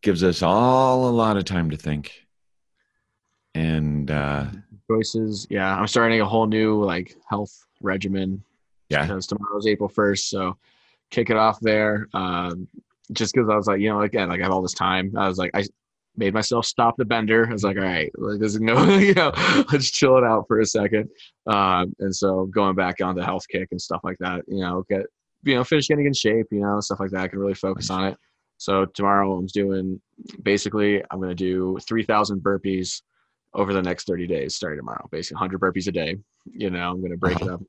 Gives 0.00 0.22
us 0.22 0.42
all 0.42 1.08
a 1.08 1.10
lot 1.10 1.36
of 1.36 1.44
time 1.44 1.70
to 1.70 1.76
think. 1.76 2.26
And 3.54 4.10
uh 4.10 4.46
Choices, 4.90 5.46
yeah. 5.50 5.76
I'm 5.78 5.86
starting 5.86 6.20
a 6.20 6.26
whole 6.26 6.46
new 6.46 6.82
like 6.82 7.14
health 7.28 7.66
regimen 7.80 8.42
yeah, 8.88 9.02
because 9.02 9.26
tomorrow's 9.26 9.66
April 9.66 9.88
1st. 9.88 10.20
So 10.20 10.56
kick 11.10 11.30
it 11.30 11.36
off 11.36 11.60
there. 11.60 12.08
Um, 12.14 12.68
just 13.12 13.34
because 13.34 13.48
I 13.48 13.56
was 13.56 13.66
like, 13.66 13.80
you 13.80 13.88
know, 13.88 14.00
again, 14.02 14.28
like 14.28 14.40
I 14.40 14.44
have 14.44 14.52
all 14.52 14.62
this 14.62 14.74
time. 14.74 15.14
I 15.16 15.28
was 15.28 15.38
like, 15.38 15.50
I 15.54 15.64
made 16.18 16.34
myself 16.34 16.66
stop 16.66 16.96
the 16.96 17.04
bender. 17.04 17.46
I 17.48 17.52
was 17.52 17.62
like, 17.62 17.76
all 17.76 17.84
right, 17.84 18.10
like, 18.16 18.40
there's 18.40 18.60
no, 18.60 18.84
you 18.98 19.14
know, 19.14 19.32
let's 19.72 19.90
chill 19.90 20.18
it 20.18 20.24
out 20.24 20.46
for 20.48 20.60
a 20.60 20.66
second. 20.66 21.08
Um, 21.46 21.94
and 22.00 22.14
so 22.14 22.46
going 22.46 22.74
back 22.74 23.00
on 23.00 23.14
the 23.14 23.24
health 23.24 23.46
kick 23.48 23.68
and 23.70 23.80
stuff 23.80 24.00
like 24.02 24.18
that, 24.18 24.42
you 24.48 24.60
know, 24.60 24.84
get, 24.90 25.06
you 25.44 25.54
know, 25.54 25.64
finish 25.64 25.88
getting 25.88 26.06
in 26.06 26.12
shape, 26.12 26.46
you 26.50 26.60
know, 26.60 26.80
stuff 26.80 27.00
like 27.00 27.10
that. 27.12 27.22
I 27.22 27.28
can 27.28 27.38
really 27.38 27.54
focus 27.54 27.88
on 27.88 28.04
it. 28.04 28.16
So 28.58 28.84
tomorrow 28.86 29.36
I'm 29.36 29.46
doing 29.46 30.00
basically, 30.42 31.00
I'm 31.10 31.20
going 31.20 31.30
to 31.30 31.34
do 31.34 31.78
3,000 31.86 32.40
burpees 32.40 33.02
over 33.54 33.72
the 33.72 33.80
next 33.80 34.06
30 34.08 34.26
days 34.26 34.56
starting 34.56 34.80
tomorrow, 34.80 35.08
basically 35.12 35.36
100 35.36 35.60
burpees 35.60 35.86
a 35.86 35.92
day. 35.92 36.16
You 36.46 36.70
know, 36.70 36.90
I'm 36.90 36.98
going 36.98 37.12
to 37.12 37.16
break 37.16 37.40
it 37.40 37.48
up, 37.48 37.60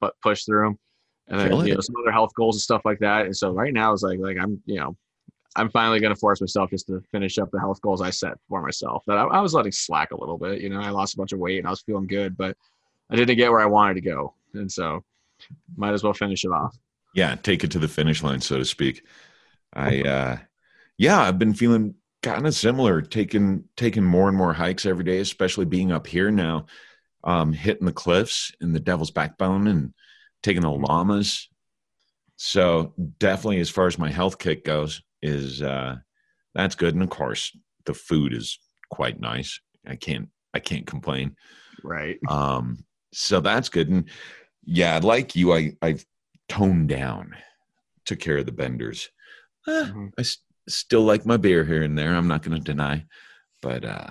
but, 0.00 0.14
push 0.22 0.44
through 0.44 0.64
them. 0.64 0.78
And 1.28 1.40
then, 1.40 1.66
you 1.66 1.74
know, 1.74 1.78
it. 1.80 1.84
some 1.84 1.96
other 2.02 2.12
health 2.12 2.30
goals 2.36 2.56
and 2.56 2.62
stuff 2.62 2.82
like 2.84 3.00
that. 3.00 3.26
And 3.26 3.36
so 3.36 3.50
right 3.50 3.74
now 3.74 3.92
it's 3.92 4.02
like, 4.02 4.18
like 4.18 4.38
I'm, 4.40 4.62
you 4.64 4.78
know, 4.78 4.96
I'm 5.56 5.70
finally 5.70 6.00
going 6.00 6.14
to 6.14 6.20
force 6.20 6.40
myself 6.40 6.70
just 6.70 6.86
to 6.88 7.02
finish 7.10 7.38
up 7.38 7.50
the 7.50 7.60
health 7.60 7.80
goals 7.80 8.02
I 8.02 8.10
set 8.10 8.34
for 8.48 8.62
myself. 8.62 9.04
That 9.06 9.18
I, 9.18 9.24
I 9.24 9.40
was 9.40 9.54
letting 9.54 9.72
slack 9.72 10.12
a 10.12 10.20
little 10.20 10.38
bit. 10.38 10.60
You 10.60 10.68
know, 10.68 10.80
I 10.80 10.90
lost 10.90 11.14
a 11.14 11.16
bunch 11.16 11.32
of 11.32 11.38
weight 11.38 11.58
and 11.58 11.66
I 11.66 11.70
was 11.70 11.82
feeling 11.82 12.06
good, 12.06 12.36
but 12.36 12.56
I 13.10 13.16
didn't 13.16 13.36
get 13.36 13.50
where 13.50 13.60
I 13.60 13.66
wanted 13.66 13.94
to 13.94 14.00
go, 14.00 14.34
and 14.54 14.70
so 14.70 15.02
might 15.76 15.94
as 15.94 16.02
well 16.02 16.12
finish 16.12 16.44
it 16.44 16.50
off. 16.50 16.76
yeah, 17.14 17.34
take 17.36 17.64
it 17.64 17.70
to 17.72 17.78
the 17.78 17.88
finish 17.88 18.22
line, 18.22 18.40
so 18.40 18.58
to 18.58 18.64
speak. 18.64 19.02
I 19.72 20.02
uh 20.02 20.38
yeah, 20.98 21.20
I've 21.20 21.38
been 21.38 21.54
feeling 21.54 21.94
kind 22.22 22.46
of 22.46 22.54
similar, 22.54 23.02
taking 23.02 23.64
taking 23.76 24.04
more 24.04 24.28
and 24.28 24.36
more 24.36 24.52
hikes 24.52 24.86
every 24.86 25.04
day, 25.04 25.18
especially 25.18 25.64
being 25.66 25.92
up 25.92 26.06
here 26.06 26.30
now, 26.30 26.66
um, 27.24 27.52
hitting 27.52 27.86
the 27.86 27.92
cliffs 27.92 28.52
in 28.60 28.72
the 28.72 28.80
Devil's 28.80 29.10
Backbone 29.10 29.66
and 29.66 29.94
taking 30.42 30.62
the 30.62 30.70
llamas. 30.70 31.48
So 32.36 32.94
definitely, 33.18 33.60
as 33.60 33.70
far 33.70 33.86
as 33.86 33.98
my 33.98 34.10
health 34.10 34.38
kick 34.38 34.64
goes, 34.64 35.02
is 35.22 35.62
uh, 35.62 35.96
that's 36.54 36.74
good, 36.74 36.94
and 36.94 37.02
of 37.02 37.10
course, 37.10 37.56
the 37.84 37.94
food 37.94 38.32
is 38.32 38.58
quite 38.90 39.20
nice. 39.20 39.60
I 39.86 39.96
can't 39.96 40.28
I 40.54 40.60
can't 40.60 40.86
complain. 40.86 41.36
Right. 41.82 42.18
Um, 42.28 42.84
so 43.12 43.40
that's 43.40 43.68
good. 43.68 43.88
And 43.88 44.08
yeah, 44.64 44.98
like 45.02 45.36
you, 45.36 45.52
I 45.54 45.72
I've 45.82 46.04
toned 46.48 46.88
down, 46.88 47.34
took 48.04 48.18
care 48.18 48.38
of 48.38 48.46
the 48.46 48.52
benders. 48.52 49.08
Eh, 49.68 49.84
Mhm. 49.86 50.10
I 50.18 50.20
s- 50.20 50.38
still 50.68 51.02
like 51.02 51.26
my 51.26 51.36
beer 51.36 51.64
here 51.64 51.82
and 51.82 51.96
there. 51.98 52.14
I'm 52.14 52.28
not 52.28 52.42
going 52.42 52.56
to 52.56 52.62
deny, 52.72 53.04
but 53.62 53.84
uh, 53.84 54.10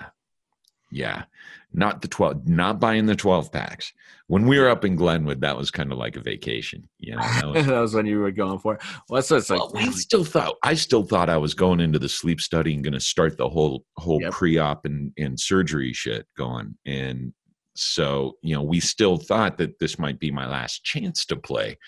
yeah, 0.96 1.24
not 1.72 2.00
the 2.02 2.08
twelve, 2.08 2.46
not 2.48 2.80
buying 2.80 3.06
the 3.06 3.14
twelve 3.16 3.52
packs. 3.52 3.92
When 4.28 4.46
we 4.46 4.58
were 4.58 4.68
up 4.68 4.84
in 4.84 4.96
Glenwood, 4.96 5.40
that 5.42 5.56
was 5.56 5.70
kind 5.70 5.92
of 5.92 5.98
like 5.98 6.16
a 6.16 6.20
vacation. 6.20 6.88
You 6.98 7.14
know, 7.14 7.22
that 7.22 7.46
was, 7.46 7.66
that 7.72 7.80
was 7.80 7.94
when 7.94 8.06
you 8.06 8.18
were 8.18 8.30
going 8.32 8.58
for 8.58 8.74
it. 8.74 8.80
Well, 9.08 9.18
that's 9.20 9.30
what's 9.30 9.50
like. 9.50 9.60
well, 9.60 9.72
I 9.76 9.90
still 9.90 10.24
thought 10.24 10.54
I 10.64 10.74
still 10.74 11.04
thought 11.04 11.28
I 11.30 11.36
was 11.36 11.54
going 11.54 11.80
into 11.80 11.98
the 11.98 12.08
sleep 12.08 12.40
study 12.40 12.74
and 12.74 12.82
going 12.82 12.94
to 12.94 13.00
start 13.00 13.36
the 13.36 13.48
whole 13.48 13.84
whole 13.96 14.20
Yep. 14.22 14.32
pre-op 14.32 14.84
and, 14.86 15.12
and 15.18 15.38
surgery 15.38 15.92
shit 15.92 16.26
going. 16.36 16.76
And 16.86 17.32
so, 17.74 18.36
you 18.42 18.54
know, 18.56 18.62
we 18.62 18.80
still 18.80 19.18
thought 19.18 19.58
that 19.58 19.78
this 19.78 19.98
might 19.98 20.18
be 20.18 20.30
my 20.30 20.48
last 20.48 20.82
chance 20.82 21.24
to 21.26 21.36
play 21.36 21.78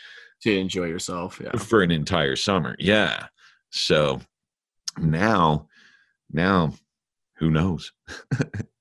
to 0.43 0.57
enjoy 0.57 0.85
yourself. 0.85 1.41
Yeah. 1.43 1.57
for 1.59 1.83
an 1.83 1.91
entire 1.91 2.37
summer. 2.37 2.77
Yeah. 2.79 3.27
So 3.71 4.21
now, 4.99 5.67
now, 6.31 6.75
who 7.39 7.51
knows? 7.51 7.91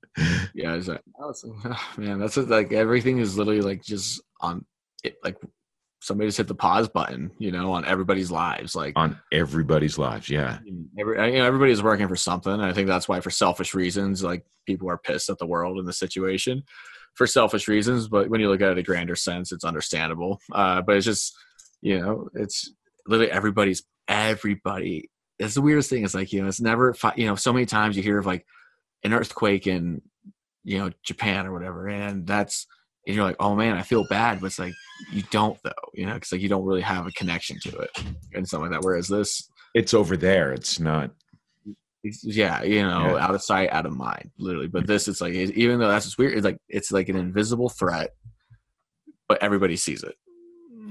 Yeah. 0.54 0.76
Is 0.76 0.88
that, 0.88 1.02
that's, 1.20 1.46
man, 1.98 2.20
that's 2.20 2.36
just, 2.36 2.50
like 2.50 2.74
everything 2.74 3.20
is 3.20 3.38
literally 3.38 3.62
like 3.62 3.84
just 3.84 4.22
on 4.42 4.66
it. 5.04 5.18
Like 5.24 5.38
somebody 6.02 6.28
just 6.28 6.38
hit 6.38 6.48
the 6.48 6.56
pause 6.56 6.88
button, 6.88 7.32
you 7.40 7.52
know, 7.52 7.74
on 7.74 7.86
everybody's 7.86 8.32
lives. 8.32 8.76
Like 8.76 8.94
On 8.96 9.20
everybody's 9.32 9.98
lives. 9.98 10.30
Yeah. 10.30 10.60
Every, 11.00 11.34
you 11.34 11.40
know, 11.40 11.46
everybody's 11.46 11.84
working 11.84 12.08
for 12.08 12.16
something. 12.16 12.54
And 12.54 12.64
I 12.64 12.74
think 12.74 12.88
that's 12.88 13.08
why, 13.08 13.20
for 13.20 13.30
selfish 13.30 13.74
reasons, 13.74 14.24
like 14.24 14.46
people 14.66 14.90
are 14.90 14.98
pissed 14.98 15.30
at 15.30 15.38
the 15.38 15.46
world 15.46 15.78
and 15.78 15.88
the 15.88 15.94
situation 15.94 16.64
for 17.16 17.28
selfish 17.28 17.68
reasons. 17.68 18.08
But 18.08 18.30
when 18.30 18.40
you 18.40 18.50
look 18.50 18.62
at 18.62 18.70
it 18.70 18.74
in 18.74 18.78
a 18.78 18.84
grander 18.84 19.16
sense, 19.16 19.52
it's 19.52 19.66
understandable. 19.66 20.40
Uh, 20.52 20.82
but 20.82 20.98
it's 20.98 21.06
just, 21.06 21.36
you 21.82 22.00
know, 22.00 22.30
it's 22.34 22.72
literally 23.08 23.32
everybody's 23.32 23.84
everybody. 24.08 25.10
It's 25.40 25.56
the 25.56 25.62
weirdest 25.62 25.90
thing. 25.90 26.04
It's 26.04 26.16
like 26.16 26.32
you 26.32 26.42
know, 26.42 26.48
it's 26.48 26.62
never. 26.62 26.96
You 27.16 27.28
know, 27.28 27.36
so 27.36 27.54
many 27.54 27.66
times 27.66 27.96
you 27.96 28.04
hear 28.04 28.18
of 28.18 28.26
like 28.26 28.46
an 29.04 29.14
earthquake 29.14 29.68
in 29.68 30.02
you 30.64 30.78
know 30.80 30.92
Japan 31.04 31.46
or 31.48 31.54
whatever, 31.54 31.88
and 31.88 32.26
that's 32.28 32.68
and 33.06 33.16
you're 33.16 33.24
like, 33.26 33.38
oh 33.40 33.56
man, 33.56 33.78
I 33.78 33.84
feel 33.84 34.06
bad, 34.10 34.42
but 34.42 34.48
it's 34.48 34.60
like 34.60 34.74
you 35.14 35.24
don't 35.32 35.58
though, 35.64 35.72
you 35.94 36.06
know, 36.06 36.14
because 36.16 36.32
like 36.34 36.42
you 36.42 36.50
don't 36.50 36.66
really 36.66 36.82
have 36.82 37.08
a 37.08 37.12
connection 37.12 37.58
to 37.64 37.78
it 37.78 37.90
and 38.34 38.48
something 38.48 38.70
like 38.72 38.82
that. 38.82 38.86
Whereas 38.86 39.08
this, 39.08 39.50
It's 39.74 39.94
over 39.94 40.18
there. 40.18 40.52
It's 40.52 40.80
not. 40.80 41.12
it's- 42.04 42.24
yeah, 42.24 42.64
you 42.64 42.82
know, 42.82 43.16
Yeah. 43.16 43.24
out 43.26 43.34
of 43.36 43.42
sight, 43.42 43.72
out 43.72 43.86
of 43.86 43.96
mind, 43.96 44.32
literally. 44.38 44.68
But 44.68 44.88
this, 44.88 45.08
it's 45.08 45.22
like 45.22 45.34
even 45.34 45.80
though 45.80 45.88
that's 45.88 46.06
what's 46.06 46.18
weird, 46.18 46.34
it's 46.34 46.44
like 46.46 46.58
it's 46.68 46.92
like 46.92 47.08
an 47.10 47.16
invisible 47.16 47.70
threat, 47.70 48.14
but 49.30 49.42
everybody 49.42 49.78
sees 49.78 50.04
it. 50.04 50.16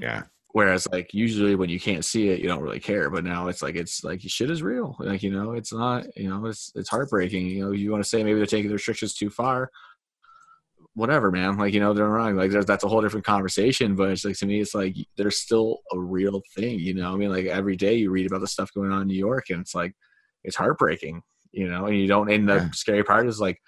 Yeah. 0.01 0.23
Whereas 0.57 0.89
like 0.91 1.13
usually 1.13 1.55
when 1.55 1.69
you 1.69 1.79
can't 1.79 2.03
see 2.03 2.31
it, 2.31 2.41
you 2.41 2.49
don't 2.49 2.63
really 2.63 2.81
care. 2.81 3.11
But 3.11 3.25
now 3.25 3.49
it's 3.49 3.61
like 3.61 3.75
it's 3.75 4.03
like 4.03 4.23
shit 4.23 4.51
is 4.51 4.63
real. 4.63 4.97
Like 4.99 5.23
you 5.23 5.31
know, 5.31 5.53
it's 5.53 5.71
not. 5.71 6.07
You 6.17 6.31
know, 6.31 6.47
it's 6.47 6.73
it's 6.75 6.89
heartbreaking. 6.89 7.47
You 7.49 7.67
know, 7.67 7.73
you 7.73 7.91
want 7.91 8.03
to 8.03 8.09
say 8.09 8.25
maybe 8.25 8.39
they're 8.39 8.47
taking 8.47 8.69
the 8.69 8.73
restrictions 8.77 9.13
too 9.13 9.29
far. 9.29 9.71
Whatever, 10.95 11.31
man. 11.31 11.59
Like 11.59 11.75
you 11.75 11.81
know, 11.81 11.93
they're 11.93 12.09
wrong. 12.09 12.37
Like 12.37 12.51
there's, 12.53 12.65
that's 12.65 12.85
a 12.85 12.89
whole 12.89 13.03
different 13.03 13.27
conversation. 13.27 13.97
But 13.97 14.13
it's 14.13 14.25
like 14.25 14.39
to 14.39 14.47
me, 14.47 14.63
it's 14.63 14.75
like 14.75 14.97
there's 15.19 15.37
still 15.37 15.81
a 15.93 15.99
real 15.99 16.41
thing. 16.55 16.79
You 16.79 16.95
know, 16.95 17.13
I 17.13 17.17
mean, 17.17 17.29
like 17.31 17.45
every 17.45 17.77
day 17.77 17.97
you 17.97 18.11
read 18.11 18.27
about 18.27 18.41
the 18.41 18.47
stuff 18.47 18.73
going 18.73 18.93
on 18.93 19.03
in 19.03 19.09
New 19.09 19.15
York, 19.19 19.51
and 19.51 19.61
it's 19.61 19.75
like 19.75 19.95
it's 20.43 20.57
heartbreaking. 20.57 21.21
You 21.53 21.69
know, 21.69 21.85
and 21.85 21.99
you 21.99 22.07
don't. 22.07 22.31
And 22.31 22.49
the 22.49 22.55
Yeah. 22.55 22.71
scary 22.71 23.05
part 23.05 23.29
is 23.29 23.39
like, 23.39 23.61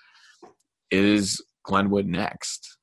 is 0.91 1.45
Glenwood 1.65 2.07
next? 2.07 2.78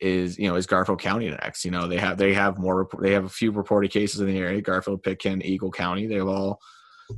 Is 0.00 0.38
you 0.38 0.48
know 0.48 0.56
is 0.56 0.66
Garfield 0.66 1.00
County 1.00 1.30
next. 1.30 1.64
You 1.64 1.70
know 1.70 1.86
they 1.86 1.98
have 1.98 2.18
they 2.18 2.34
have 2.34 2.58
more 2.58 2.88
they 3.00 3.12
have 3.12 3.24
a 3.24 3.30
few 3.30 3.50
reported 3.50 3.90
cases 3.90 4.20
in 4.20 4.26
the 4.26 4.38
area. 4.38 4.60
Garfield, 4.60 5.02
Pitkin, 5.02 5.42
Eagle 5.42 5.70
County. 5.70 6.06
They've 6.06 6.26
all 6.26 6.60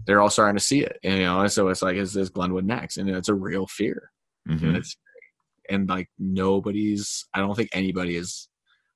they're 0.07 0.21
all 0.21 0.31
starting 0.31 0.57
to 0.57 0.65
see 0.65 0.81
it. 0.81 0.99
And, 1.05 1.19
you 1.19 1.25
know, 1.25 1.41
and 1.41 1.53
so 1.53 1.69
it's 1.69 1.83
like 1.83 1.97
is 1.97 2.13
this 2.13 2.29
Glenwood 2.29 2.65
next? 2.65 2.97
And 2.97 3.09
it's 3.09 3.29
a 3.29 3.35
real 3.35 3.67
fear. 3.67 4.11
Mhm. 4.49 4.63
And 4.63 4.77
it's 4.77 4.97
and 5.69 5.89
like 5.89 6.09
nobody's. 6.19 7.27
I 7.35 7.41
don't 7.41 7.55
think 7.55 7.71
anybody 7.73 8.17
is 8.17 8.49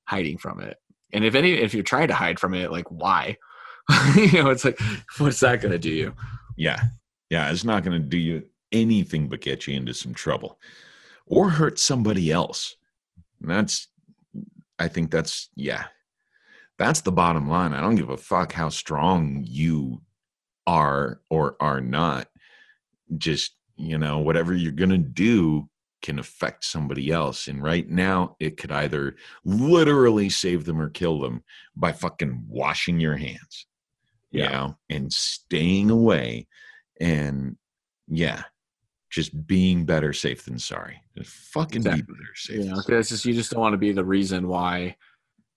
hiding 0.05 0.39
from 0.39 0.61
it. 0.61 0.77
And 1.13 1.25
if 1.25 1.35
any 1.35 1.53
if 1.53 1.75
you're 1.75 1.83
trying 1.83 2.09
to 2.09 2.15
hide 2.15 2.39
from 2.41 2.55
it, 2.55 2.71
like 2.73 2.91
why? 2.91 3.37
you 4.17 4.43
know, 4.43 4.51
it's 4.51 4.65
like 4.65 4.81
what's 5.19 5.41
that 5.41 5.61
going 5.61 5.73
to 5.73 5.79
do 5.79 5.91
you? 5.91 6.15
Yeah. 6.57 6.81
Yeah. 7.31 7.51
It's 7.51 7.65
not 7.65 7.85
going 7.85 8.01
to 8.01 8.09
do 8.09 8.19
you 8.19 8.45
anything 8.73 9.29
but 9.29 9.41
get 9.41 9.67
you 9.67 9.75
into 9.75 9.95
some 9.95 10.13
trouble 10.13 10.59
or 11.27 11.51
hurt 11.51 11.79
somebody 11.79 12.33
else. 12.33 12.77
And 13.47 13.57
that's, 13.57 13.89
I 14.79 14.89
think 14.89 15.11
that's, 15.11 15.51
yeah, 15.55 15.85
that's 16.79 17.01
the 17.01 17.13
bottom 17.13 17.49
line. 17.49 17.73
I 17.73 17.81
don't 17.81 17.95
give 17.95 18.11
a 18.11 18.17
fuck 18.17 18.53
how 18.53 18.69
strong 18.69 19.45
you 19.47 20.03
are 20.67 21.21
or 21.31 21.57
are 21.61 21.81
not. 21.81 22.29
Just, 23.17 23.55
you 23.77 23.99
know, 23.99 24.19
whatever 24.19 24.53
you're 24.53 24.73
going 24.73 24.91
to 24.91 24.99
do 24.99 25.69
can 26.03 26.19
affect 26.19 26.65
somebody 26.65 27.11
else. 27.11 27.47
And 27.47 27.63
right 27.63 27.89
now, 27.89 28.37
it 28.41 28.57
could 28.57 28.73
either 28.73 29.17
literally 29.45 30.29
save 30.29 30.65
them 30.65 30.81
or 30.81 30.91
kill 30.91 31.21
them 31.21 31.43
by 31.77 31.93
fucking 31.93 32.45
washing 32.49 33.01
your 33.01 33.17
hands, 33.17 33.67
you 34.31 34.43
Yeah. 34.43 34.51
know, 34.51 34.79
and 34.91 35.13
staying 35.13 35.91
away 35.91 36.49
and 37.01 37.57
yeah, 38.09 38.45
just 39.11 39.47
being 39.47 39.85
better 39.85 40.13
safe 40.13 40.45
than 40.45 40.59
sorry. 40.59 41.01
Just 41.17 41.31
fucking 41.31 41.77
Exactly. 41.77 42.03
be 42.03 42.13
better 42.13 42.35
safe. 42.35 42.57
You 42.57 42.63
than 42.63 42.69
know, 42.71 42.75
sorry. 42.81 42.85
'cause 42.85 42.99
it's 43.01 43.09
just 43.11 43.25
you 43.25 43.35
just 43.35 43.51
don't 43.53 43.61
want 43.61 43.73
to 43.75 43.79
be 43.79 43.93
the 43.93 44.05
reason 44.05 44.49
why 44.49 44.97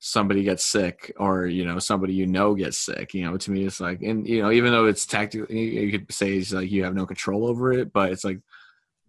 somebody 0.01 0.43
gets 0.43 0.63
sick 0.63 1.11
or 1.17 1.45
you 1.45 1.65
know 1.65 1.77
somebody 1.77 2.13
you 2.13 2.25
know 2.25 2.53
gets 2.55 2.77
sick. 2.77 3.13
You 3.13 3.23
know, 3.25 3.37
to 3.37 3.51
me 3.51 3.65
it's 3.65 3.79
like, 3.81 4.01
and 4.01 4.27
you 4.27 4.41
know, 4.41 4.51
even 4.51 4.71
though 4.71 4.85
it's 4.85 5.05
tactically, 5.05 5.81
you 5.83 5.91
could 5.91 6.11
say 6.11 6.37
it's 6.37 6.53
like 6.53 6.71
you 6.71 6.83
have 6.83 6.95
no 6.95 7.05
control 7.05 7.47
over 7.47 7.73
it, 7.73 7.91
but 7.91 8.11
it's 8.11 8.23
like 8.23 8.39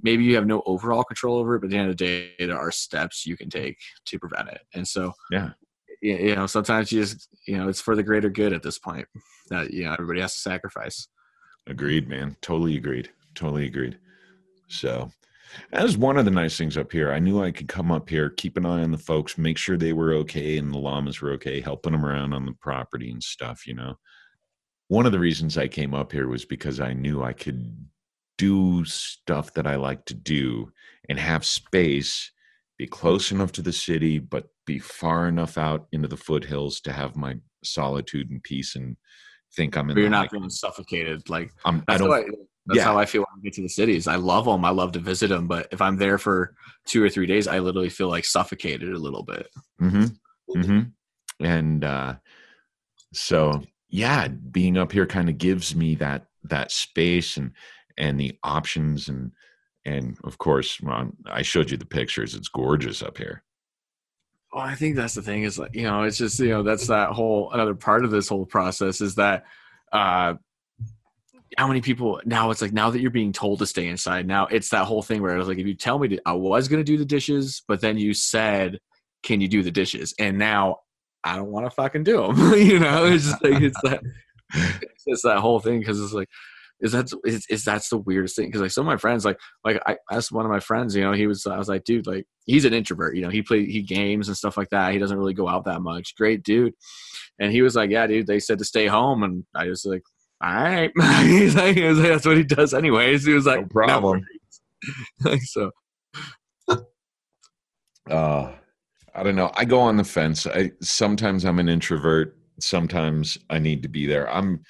maybe 0.02 0.24
you 0.24 0.34
have 0.36 0.46
no 0.46 0.62
overall 0.66 1.04
control 1.04 1.36
over 1.38 1.54
it. 1.56 1.60
But 1.60 1.66
at 1.66 1.70
the 1.70 1.76
end 1.76 1.90
of 1.90 1.96
the 1.96 2.04
day, 2.04 2.32
there 2.46 2.58
are 2.58 2.72
steps 2.72 3.26
you 3.26 3.36
can 3.36 3.50
take 3.50 3.78
to 4.06 4.18
prevent 4.18 4.48
it. 4.48 4.62
And 4.74 4.88
so, 4.88 5.12
Yeah. 5.30 5.50
you 6.02 6.34
know, 6.34 6.46
sometimes 6.46 6.90
you 6.90 7.02
just 7.02 7.28
you 7.46 7.56
know 7.58 7.68
it's 7.68 7.80
for 7.80 7.94
the 7.94 8.02
greater 8.02 8.30
good 8.30 8.52
at 8.54 8.62
this 8.62 8.78
point 8.78 9.06
that 9.50 9.72
you 9.72 9.84
know 9.84 9.92
everybody 9.92 10.20
has 10.22 10.32
to 10.34 10.40
sacrifice. 10.40 11.06
Agreed, 11.66 12.08
man. 12.08 12.36
Totally 12.40 12.76
agreed. 12.78 13.10
Totally 13.34 13.66
agreed. 13.66 13.98
So 14.70 15.10
that 15.72 15.82
was 15.82 15.98
one 15.98 16.16
of 16.16 16.24
the 16.24 16.30
nice 16.30 16.56
things 16.56 16.76
up 16.76 16.92
here. 16.92 17.12
I 17.12 17.18
knew 17.18 17.42
I 17.42 17.50
could 17.50 17.68
come 17.68 17.90
up 17.90 18.08
here, 18.08 18.30
keep 18.30 18.56
an 18.56 18.66
eye 18.66 18.82
on 18.82 18.92
the 18.92 18.98
folks, 18.98 19.36
make 19.36 19.58
sure 19.58 19.76
they 19.76 19.92
were 19.92 20.14
okay 20.14 20.58
and 20.58 20.72
the 20.72 20.78
llamas 20.78 21.20
were 21.20 21.32
okay, 21.32 21.60
helping 21.60 21.92
them 21.92 22.06
around 22.06 22.32
on 22.32 22.46
the 22.46 22.54
property 22.60 23.10
and 23.10 23.22
stuff, 23.22 23.66
you 23.66 23.74
know. 23.74 23.98
One 24.88 25.06
of 25.06 25.12
the 25.12 25.18
reasons 25.18 25.58
I 25.58 25.68
came 25.68 25.94
up 25.94 26.12
here 26.12 26.28
was 26.28 26.44
because 26.44 26.80
I 26.80 26.92
knew 26.92 27.22
I 27.22 27.32
could 27.32 27.76
do 28.38 28.84
stuff 28.84 29.52
that 29.54 29.66
I 29.66 29.76
like 29.76 30.04
to 30.06 30.14
do 30.14 30.72
and 31.08 31.18
have 31.18 31.44
space, 31.44 32.30
be 32.78 32.86
close 32.86 33.30
enough 33.30 33.52
to 33.52 33.62
the 33.62 33.72
city, 33.72 34.18
but 34.18 34.46
be 34.66 34.78
far 34.78 35.28
enough 35.28 35.58
out 35.58 35.86
into 35.92 36.08
the 36.08 36.16
foothills 36.16 36.80
to 36.82 36.92
have 36.92 37.16
my 37.16 37.36
solitude 37.62 38.30
and 38.30 38.42
peace 38.42 38.76
and 38.76 38.96
think 39.54 39.76
I'm 39.76 39.90
in 39.90 39.94
But 39.94 40.00
you're 40.00 40.10
not 40.10 40.30
feeling 40.30 40.50
suffocated 40.50 41.28
like 41.28 41.50
I'm, 41.64 41.84
I 41.86 41.98
don't 41.98 42.48
that's 42.70 42.78
yeah. 42.78 42.84
how 42.84 42.98
I 42.98 43.04
feel 43.04 43.22
when 43.22 43.40
I 43.40 43.42
get 43.42 43.54
to 43.54 43.62
the 43.62 43.68
cities. 43.68 44.06
I 44.06 44.14
love 44.16 44.44
them. 44.44 44.64
I 44.64 44.70
love 44.70 44.92
to 44.92 45.00
visit 45.00 45.28
them. 45.28 45.48
But 45.48 45.68
if 45.72 45.80
I'm 45.80 45.96
there 45.96 46.18
for 46.18 46.54
two 46.86 47.02
or 47.02 47.10
three 47.10 47.26
days, 47.26 47.48
I 47.48 47.58
literally 47.58 47.88
feel 47.88 48.08
like 48.08 48.24
suffocated 48.24 48.92
a 48.92 48.98
little 48.98 49.24
bit. 49.24 49.48
hmm 49.78 50.04
hmm 50.48 50.80
And 51.40 51.84
uh, 51.84 52.14
so, 53.12 53.62
yeah, 53.88 54.28
being 54.28 54.78
up 54.78 54.92
here 54.92 55.06
kind 55.06 55.28
of 55.28 55.36
gives 55.36 55.74
me 55.74 55.96
that 55.96 56.26
that 56.44 56.70
space 56.70 57.36
and 57.36 57.52
and 57.98 58.18
the 58.18 58.38
options 58.44 59.08
and 59.08 59.32
and 59.84 60.16
of 60.24 60.38
course, 60.38 60.80
well, 60.80 61.10
I 61.26 61.42
showed 61.42 61.70
you 61.70 61.76
the 61.76 61.86
pictures. 61.86 62.34
It's 62.34 62.48
gorgeous 62.48 63.02
up 63.02 63.18
here. 63.18 63.42
Well, 64.52 64.64
I 64.64 64.74
think 64.74 64.96
that's 64.96 65.14
the 65.14 65.22
thing 65.22 65.44
is 65.44 65.58
like, 65.58 65.74
you 65.74 65.84
know, 65.84 66.02
it's 66.02 66.18
just, 66.18 66.40
you 66.40 66.48
know, 66.48 66.62
that's 66.62 66.88
that 66.88 67.10
whole, 67.10 67.52
another 67.52 67.74
part 67.74 68.04
of 68.04 68.10
this 68.10 68.28
whole 68.28 68.44
process 68.44 69.00
is 69.00 69.14
that, 69.14 69.44
uh, 69.92 70.34
how 71.58 71.66
many 71.66 71.80
people 71.80 72.20
now 72.24 72.50
it's 72.50 72.62
like 72.62 72.72
now 72.72 72.90
that 72.90 73.00
you're 73.00 73.10
being 73.10 73.32
told 73.32 73.58
to 73.58 73.66
stay 73.66 73.88
inside 73.88 74.26
now 74.26 74.46
it's 74.46 74.68
that 74.70 74.84
whole 74.84 75.02
thing 75.02 75.20
where 75.20 75.34
I 75.34 75.38
was 75.38 75.48
like 75.48 75.58
if 75.58 75.66
you 75.66 75.74
tell 75.74 75.98
me 75.98 76.08
to, 76.08 76.20
I 76.24 76.32
was 76.32 76.68
going 76.68 76.80
to 76.80 76.84
do 76.84 76.96
the 76.96 77.04
dishes 77.04 77.62
but 77.66 77.80
then 77.80 77.98
you 77.98 78.14
said 78.14 78.78
can 79.22 79.40
you 79.40 79.48
do 79.48 79.62
the 79.62 79.70
dishes? 79.70 80.14
And 80.18 80.38
now 80.38 80.78
I 81.24 81.36
don't 81.36 81.50
want 81.50 81.66
to 81.66 81.70
fucking 81.70 82.04
do 82.04 82.22
them 82.22 82.52
you 82.54 82.78
know? 82.78 83.06
It's 83.06 83.24
just 83.24 83.44
like 83.44 83.62
it's 83.62 83.80
that 83.82 84.02
it's 84.54 85.04
just 85.08 85.22
that 85.24 85.38
whole 85.38 85.60
thing 85.60 85.80
because 85.80 86.00
it's 86.00 86.12
like 86.12 86.28
is 86.80 86.92
that 86.92 87.12
is, 87.26 87.46
is 87.50 87.62
that's 87.62 87.90
the 87.90 87.98
weirdest 87.98 88.36
thing 88.36 88.46
because 88.46 88.62
like 88.62 88.70
some 88.70 88.86
of 88.86 88.90
my 88.90 88.96
friends 88.96 89.24
like 89.24 89.38
like 89.64 89.82
I 89.86 89.98
asked 90.10 90.32
one 90.32 90.46
of 90.46 90.50
my 90.50 90.60
friends 90.60 90.96
you 90.96 91.02
know 91.02 91.12
he 91.12 91.26
was 91.26 91.46
I 91.46 91.58
was 91.58 91.68
like 91.68 91.84
dude 91.84 92.06
like 92.06 92.26
he's 92.46 92.64
an 92.64 92.72
introvert 92.72 93.16
you 93.16 93.22
know 93.22 93.28
he 93.28 93.42
play 93.42 93.66
he 93.66 93.82
games 93.82 94.28
and 94.28 94.36
stuff 94.36 94.56
like 94.56 94.70
that 94.70 94.92
he 94.92 94.98
doesn't 94.98 95.18
really 95.18 95.34
go 95.34 95.46
out 95.46 95.66
that 95.66 95.82
much 95.82 96.16
great 96.16 96.42
dude. 96.42 96.74
And 97.38 97.52
he 97.52 97.62
was 97.62 97.76
like 97.76 97.90
yeah 97.90 98.06
dude 98.06 98.26
they 98.26 98.40
said 98.40 98.58
to 98.58 98.64
stay 98.64 98.86
home 98.86 99.22
and 99.22 99.44
I 99.54 99.66
was 99.66 99.84
like 99.84 100.02
all 100.42 100.54
right 100.54 100.90
he's 101.22 101.54
like, 101.54 101.76
he 101.76 101.82
was 101.84 101.98
like, 101.98 102.08
that's 102.08 102.26
what 102.26 102.36
he 102.36 102.44
does 102.44 102.72
anyways 102.74 103.24
he 103.26 103.32
was 103.32 103.46
like 103.46 103.60
No 103.62 103.66
problem. 103.68 104.24
"No 105.24 105.30
worries." 105.30 105.50
so 105.50 105.70
Uh, 108.10 108.52
I 109.14 109.22
don't 109.22 109.36
know. 109.36 109.52
I 109.54 109.64
go 109.64 109.78
on 109.78 109.96
the 109.96 110.04
fence. 110.04 110.46
I 110.46 110.72
sometimes 110.80 111.44
I'm 111.44 111.58
an 111.58 111.68
introvert. 111.68 112.36
Sometimes 112.58 113.38
I 113.50 113.58
need 113.58 113.82
to 113.82 113.88
be 113.88 114.06
there. 114.06 114.28
I'm. 114.32 114.62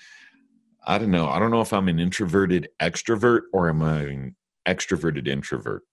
I 0.86 0.98
don't 0.98 1.10
know. 1.10 1.28
I 1.28 1.38
don't 1.38 1.50
know 1.50 1.60
if 1.62 1.72
I'm 1.72 1.88
an 1.88 1.98
introverted 2.00 2.68
extrovert 2.82 3.42
or 3.52 3.68
am 3.70 3.82
I 3.82 4.00
an 4.02 4.36
extroverted 4.66 5.26
introvert? 5.28 5.84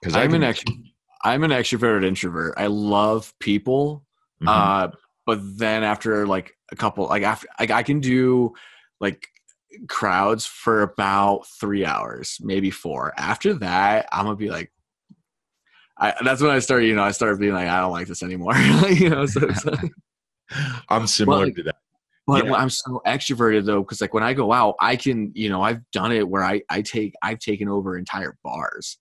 Because 0.00 0.14
I'm 0.14 0.34
an 0.34 0.42
extro- 0.42 0.84
I'm 1.22 1.42
an 1.42 1.50
extroverted 1.50 2.04
introvert 2.04 2.54
I 2.56 2.66
love 2.66 3.32
people 3.40 4.04
Mm-hmm. 4.42 4.48
uh 4.48 4.88
but 5.26 5.38
then 5.58 5.84
after 5.84 6.26
like 6.26 6.52
a 6.72 6.76
couple 6.76 7.06
like 7.06 7.22
after 7.22 7.46
like 7.60 7.70
i 7.70 7.84
can 7.84 8.00
do 8.00 8.52
like 9.00 9.26
crowds 9.88 10.46
for 10.46 10.82
about 10.82 11.44
three 11.60 11.84
hours 11.84 12.38
maybe 12.40 12.70
four 12.70 13.12
after 13.16 13.54
that 13.54 14.06
i'm 14.12 14.24
gonna 14.24 14.36
be 14.36 14.50
like 14.50 14.70
I, 15.98 16.12
that's 16.24 16.42
when 16.42 16.50
I 16.50 16.58
started, 16.58 16.86
you 16.86 16.96
know, 16.96 17.04
I 17.04 17.12
started 17.12 17.38
being 17.38 17.52
like, 17.52 17.68
I 17.68 17.80
don't 17.80 17.92
like 17.92 18.08
this 18.08 18.24
anymore, 18.24 18.56
you 18.90 19.10
know. 19.10 19.26
So, 19.26 19.46
like, 19.64 19.92
I'm 20.88 21.06
similar 21.06 21.44
like- 21.46 21.54
to 21.54 21.62
that. 21.64 21.76
but 22.26 22.46
Yeah. 22.46 22.54
I'm 22.54 22.68
so 22.70 23.00
extroverted 23.06 23.64
though, 23.64 23.80
because 23.80 24.00
like 24.00 24.12
when 24.12 24.24
I 24.24 24.32
go 24.34 24.52
out, 24.52 24.74
I 24.80 24.96
can, 24.96 25.30
you 25.34 25.48
know, 25.48 25.62
I've 25.62 25.88
done 25.92 26.10
it 26.10 26.28
where 26.28 26.42
I 26.42 26.62
I 26.68 26.82
take 26.82 27.14
I've 27.22 27.38
taken 27.38 27.68
over 27.68 27.96
entire 27.96 28.36
bars. 28.42 28.98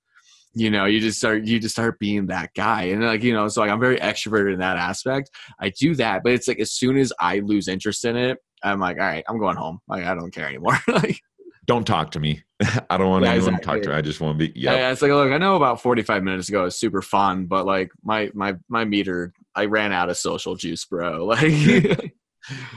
You 0.53 0.69
know, 0.69 0.85
you 0.85 0.99
just 0.99 1.17
start 1.17 1.45
you 1.45 1.59
just 1.59 1.73
start 1.73 1.97
being 1.97 2.27
that 2.27 2.51
guy, 2.55 2.83
and 2.83 3.03
like 3.03 3.23
you 3.23 3.33
know, 3.33 3.47
so 3.47 3.61
like 3.61 3.71
I'm 3.71 3.79
very 3.79 3.97
extroverted 3.97 4.53
in 4.53 4.59
that 4.59 4.77
aspect. 4.77 5.31
I 5.59 5.69
do 5.69 5.95
that, 5.95 6.21
but 6.23 6.33
it's 6.33 6.47
like 6.47 6.59
as 6.59 6.73
soon 6.73 6.97
as 6.97 7.11
I 7.19 7.39
lose 7.39 7.67
interest 7.67 8.05
in 8.05 8.15
it, 8.15 8.37
I'm 8.63 8.79
like, 8.79 8.97
all 8.97 9.03
right, 9.03 9.23
I'm 9.27 9.37
going 9.39 9.57
home. 9.57 9.79
Like 9.87 10.05
I 10.05 10.15
don't 10.15 10.31
care 10.31 10.47
anymore. 10.47 10.77
like, 10.87 11.21
Don't 11.65 11.85
talk 11.85 12.11
to 12.11 12.19
me. 12.19 12.43
I 12.89 12.97
don't 12.97 13.09
want 13.09 13.25
Yeah, 13.25 13.31
anyone 13.33 13.53
to 13.55 13.59
talk 13.59 13.81
to. 13.83 13.89
Me. 13.89 13.95
I 13.95 14.01
just 14.01 14.21
want 14.21 14.37
to 14.39 14.47
be. 14.47 14.59
Yeah. 14.59 14.73
yeah, 14.73 14.91
it's 14.91 15.01
like 15.01 15.11
look, 15.11 15.31
I 15.31 15.37
know 15.37 15.55
about 15.55 15.81
45 15.81 16.23
minutes 16.23 16.49
ago 16.49 16.61
it 16.61 16.65
was 16.65 16.79
super 16.79 17.01
fun, 17.01 17.45
but 17.45 17.65
like 17.65 17.91
my 18.03 18.29
my 18.33 18.55
my 18.69 18.85
meter, 18.85 19.33
I 19.55 19.65
ran 19.65 19.91
out 19.91 20.09
of 20.09 20.17
social 20.17 20.55
juice, 20.55 20.85
bro. 20.85 21.25
Like 21.35 22.13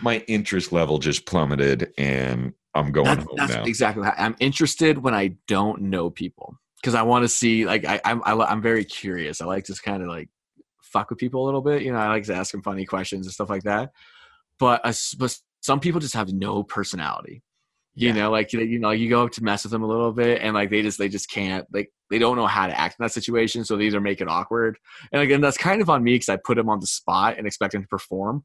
My 0.03 0.19
interest 0.29 0.73
level 0.73 0.99
just 0.99 1.27
plummeted, 1.27 1.93
and 1.99 2.53
I'm 2.75 2.93
going 2.93 3.07
that's, 3.07 3.25
home 3.25 3.37
that's 3.37 3.53
now. 3.55 3.65
exactly. 3.65 4.07
I'm 4.17 4.37
interested 4.39 4.99
when 4.99 5.13
I 5.15 5.37
don't 5.49 5.83
know 5.83 6.09
people. 6.11 6.57
because 6.81 6.95
I 6.95 7.03
want 7.03 7.25
to 7.25 7.29
see 7.29 7.67
like 7.67 7.85
I 7.85 8.01
I'm 8.05 8.23
I, 8.25 8.33
I'm 8.33 8.63
very 8.63 8.85
curious. 8.85 9.41
I 9.41 9.47
like 9.47 9.65
to 9.65 9.75
kind 9.75 10.03
of 10.03 10.09
like 10.09 10.29
fuck 10.83 11.11
with 11.11 11.19
people 11.19 11.43
a 11.43 11.47
little 11.47 11.63
bit. 11.63 11.83
You 11.83 11.93
know, 11.93 11.99
I 11.99 12.09
like 12.09 12.25
to 12.25 12.35
ask 12.35 12.53
them 12.53 12.63
funny 12.63 12.85
questions 12.85 13.27
and 13.27 13.33
stuff 13.33 13.51
like 13.51 13.65
that. 13.65 13.91
But, 14.61 14.81
uh, 14.85 14.93
but 15.19 15.37
some 15.67 15.81
people 15.81 16.01
just 16.01 16.15
have 16.15 16.33
no 16.33 16.63
personality. 16.63 17.43
You 17.95 18.09
Yeah. 18.09 18.15
know, 18.15 18.31
like 18.31 18.53
you 18.53 18.79
know, 18.79 18.91
you 18.93 19.09
go 19.09 19.25
up 19.25 19.33
to 19.33 19.43
mess 19.43 19.65
with 19.65 19.73
them 19.73 19.83
a 19.83 19.87
little 19.87 20.13
bit, 20.13 20.43
and 20.43 20.55
like 20.55 20.71
they 20.71 20.83
just 20.83 20.97
they 20.99 21.09
just 21.09 21.29
can't 21.31 21.67
like 21.73 21.91
they 22.09 22.19
don't 22.19 22.37
know 22.37 22.47
how 22.47 22.67
to 22.69 22.79
act 22.79 22.97
in 22.99 23.05
that 23.05 23.13
situation. 23.13 23.65
So 23.65 23.77
these 23.77 23.95
are 23.95 24.01
make 24.01 24.21
it 24.21 24.29
awkward. 24.29 24.79
And 25.13 25.23
again, 25.23 25.41
that's 25.41 25.57
kind 25.59 25.83
of 25.83 25.91
on 25.91 26.05
me 26.05 26.15
because 26.15 26.29
I 26.29 26.37
put 26.37 26.57
them 26.57 26.69
on 26.69 26.79
the 26.79 26.87
spot 26.87 27.37
and 27.37 27.47
expect 27.47 27.73
them 27.73 27.83
to 27.83 27.89
perform. 27.89 28.45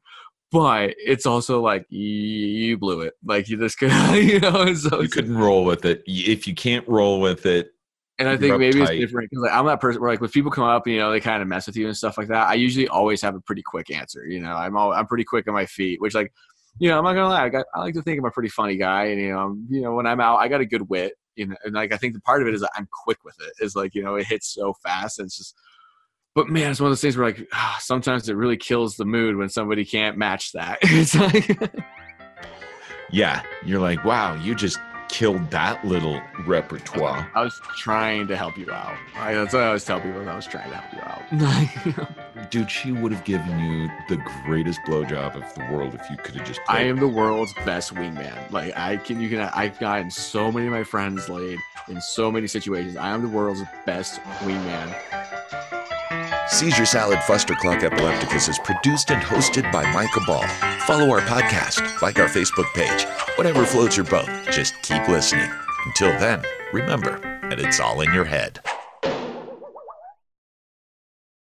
But 0.50 0.94
it's 0.98 1.26
also 1.26 1.60
like 1.62 1.86
you, 1.90 2.76
blew 2.76 3.02
it. 3.02 3.14
Like 3.24 3.48
you 3.48 3.56
just 3.58 3.78
could 3.82 3.92
you 4.16 4.40
know 4.40 4.74
so 4.74 5.00
you 5.00 5.08
couldn't 5.08 5.36
roll 5.36 5.64
with 5.64 5.84
it. 5.84 6.02
If 6.06 6.46
you 6.48 6.54
can't 6.54 6.86
roll 6.88 7.20
with 7.20 7.46
it, 7.46 7.70
and 8.18 8.28
I 8.28 8.36
think 8.36 8.58
maybe 8.58 8.80
it's 8.80 8.90
different 8.90 9.30
because 9.30 9.42
like, 9.42 9.52
I'm 9.52 9.66
that 9.66 9.80
person 9.80 10.00
where 10.00 10.10
like 10.10 10.20
when 10.20 10.30
people 10.30 10.50
come 10.50 10.64
up, 10.64 10.86
you 10.86 10.98
know, 10.98 11.10
they 11.10 11.20
kind 11.20 11.42
of 11.42 11.48
mess 11.48 11.66
with 11.66 11.76
you 11.76 11.86
and 11.88 11.96
stuff 11.96 12.16
like 12.18 12.28
that. 12.28 12.48
I 12.48 12.54
usually 12.54 12.88
always 12.88 13.20
have 13.22 13.34
a 13.34 13.40
pretty 13.40 13.62
quick 13.62 13.90
answer. 13.90 14.26
You 14.26 14.40
know, 14.40 14.52
I'm 14.54 14.76
all, 14.76 14.92
I'm 14.92 15.06
pretty 15.06 15.24
quick 15.24 15.48
on 15.48 15.54
my 15.54 15.66
feet, 15.66 16.00
which 16.00 16.14
like, 16.14 16.32
you 16.78 16.88
know, 16.88 16.98
I'm 16.98 17.04
not 17.04 17.14
gonna 17.14 17.28
lie, 17.28 17.44
I, 17.44 17.48
got, 17.48 17.66
I 17.74 17.80
like 17.80 17.94
to 17.94 18.02
think 18.02 18.18
I'm 18.18 18.24
a 18.24 18.30
pretty 18.30 18.48
funny 18.48 18.76
guy, 18.76 19.06
and 19.06 19.20
you 19.20 19.30
know, 19.30 19.38
I'm, 19.38 19.66
you 19.70 19.80
know, 19.82 19.94
when 19.94 20.06
I'm 20.06 20.20
out, 20.20 20.36
I 20.38 20.48
got 20.48 20.60
a 20.60 20.66
good 20.66 20.88
wit. 20.88 21.14
You 21.36 21.46
know, 21.46 21.56
and 21.64 21.74
like 21.74 21.92
I 21.92 21.96
think 21.96 22.12
the 22.12 22.20
part 22.20 22.42
of 22.42 22.48
it 22.48 22.54
is 22.54 22.66
I'm 22.76 22.88
quick 23.04 23.18
with 23.24 23.36
it. 23.40 23.64
Is 23.64 23.74
like 23.74 23.94
you 23.94 24.02
know, 24.02 24.16
it 24.16 24.26
hits 24.26 24.52
so 24.52 24.74
fast, 24.82 25.18
and 25.18 25.26
it's 25.26 25.36
just. 25.36 25.54
But 26.34 26.48
man, 26.48 26.70
it's 26.70 26.80
one 26.80 26.88
of 26.88 26.92
those 26.92 27.00
things 27.00 27.16
where 27.16 27.26
like 27.26 27.46
sometimes 27.78 28.28
it 28.28 28.36
really 28.36 28.56
kills 28.56 28.96
the 28.96 29.04
mood 29.04 29.36
when 29.36 29.48
somebody 29.48 29.84
can't 29.84 30.18
match 30.18 30.52
that. 30.52 30.78
it's 30.82 31.14
like. 31.14 31.70
yeah, 33.10 33.42
you're 33.64 33.80
like, 33.80 34.04
wow, 34.04 34.34
you 34.34 34.54
just 34.54 34.78
killed 35.12 35.50
that 35.50 35.84
little 35.84 36.20
repertoire. 36.46 37.30
I 37.34 37.42
was 37.42 37.60
trying 37.76 38.26
to 38.28 38.36
help 38.36 38.56
you 38.56 38.72
out. 38.72 38.96
I, 39.14 39.34
that's 39.34 39.52
what 39.52 39.62
I 39.62 39.66
always 39.66 39.84
tell 39.84 40.00
people. 40.00 40.26
I 40.26 40.34
was 40.34 40.46
trying 40.46 40.70
to 40.70 40.76
help 40.76 40.92
you 40.92 41.00
out. 41.02 42.50
Dude, 42.50 42.70
she 42.70 42.92
would 42.92 43.12
have 43.12 43.22
given 43.24 43.58
you 43.60 43.90
the 44.08 44.16
greatest 44.44 44.80
blowjob 44.86 45.36
of 45.36 45.54
the 45.54 45.72
world 45.72 45.94
if 45.94 46.10
you 46.10 46.16
could 46.16 46.34
have 46.36 46.46
just. 46.46 46.60
I 46.66 46.78
played. 46.78 46.88
am 46.88 46.96
the 46.96 47.08
world's 47.08 47.52
best 47.66 47.94
wingman. 47.94 48.50
Like 48.50 48.76
I 48.76 48.96
can, 48.96 49.20
you 49.20 49.28
can. 49.28 49.40
I've 49.40 49.78
gotten 49.78 50.10
so 50.10 50.50
many 50.50 50.66
of 50.66 50.72
my 50.72 50.82
friends 50.82 51.28
laid 51.28 51.58
in 51.88 52.00
so 52.00 52.32
many 52.32 52.46
situations. 52.46 52.96
I 52.96 53.10
am 53.10 53.20
the 53.22 53.28
world's 53.28 53.62
best 53.84 54.18
wingman. 54.40 55.81
Seizure 56.52 56.84
Salad 56.84 57.18
Fustercluck 57.20 57.82
Epilepticus 57.82 58.46
is 58.46 58.58
produced 58.58 59.10
and 59.10 59.22
hosted 59.22 59.72
by 59.72 59.90
Micah 59.90 60.20
Ball. 60.26 60.46
Follow 60.86 61.10
our 61.10 61.22
podcast, 61.22 62.02
like 62.02 62.18
our 62.18 62.28
Facebook 62.28 62.66
page. 62.74 63.04
Whatever 63.36 63.64
floats 63.64 63.96
your 63.96 64.04
boat, 64.04 64.28
just 64.50 64.74
keep 64.82 65.08
listening. 65.08 65.50
Until 65.86 66.10
then, 66.20 66.42
remember 66.74 67.18
that 67.48 67.58
it's 67.58 67.80
all 67.80 68.02
in 68.02 68.12
your 68.12 68.26
head. 68.26 68.60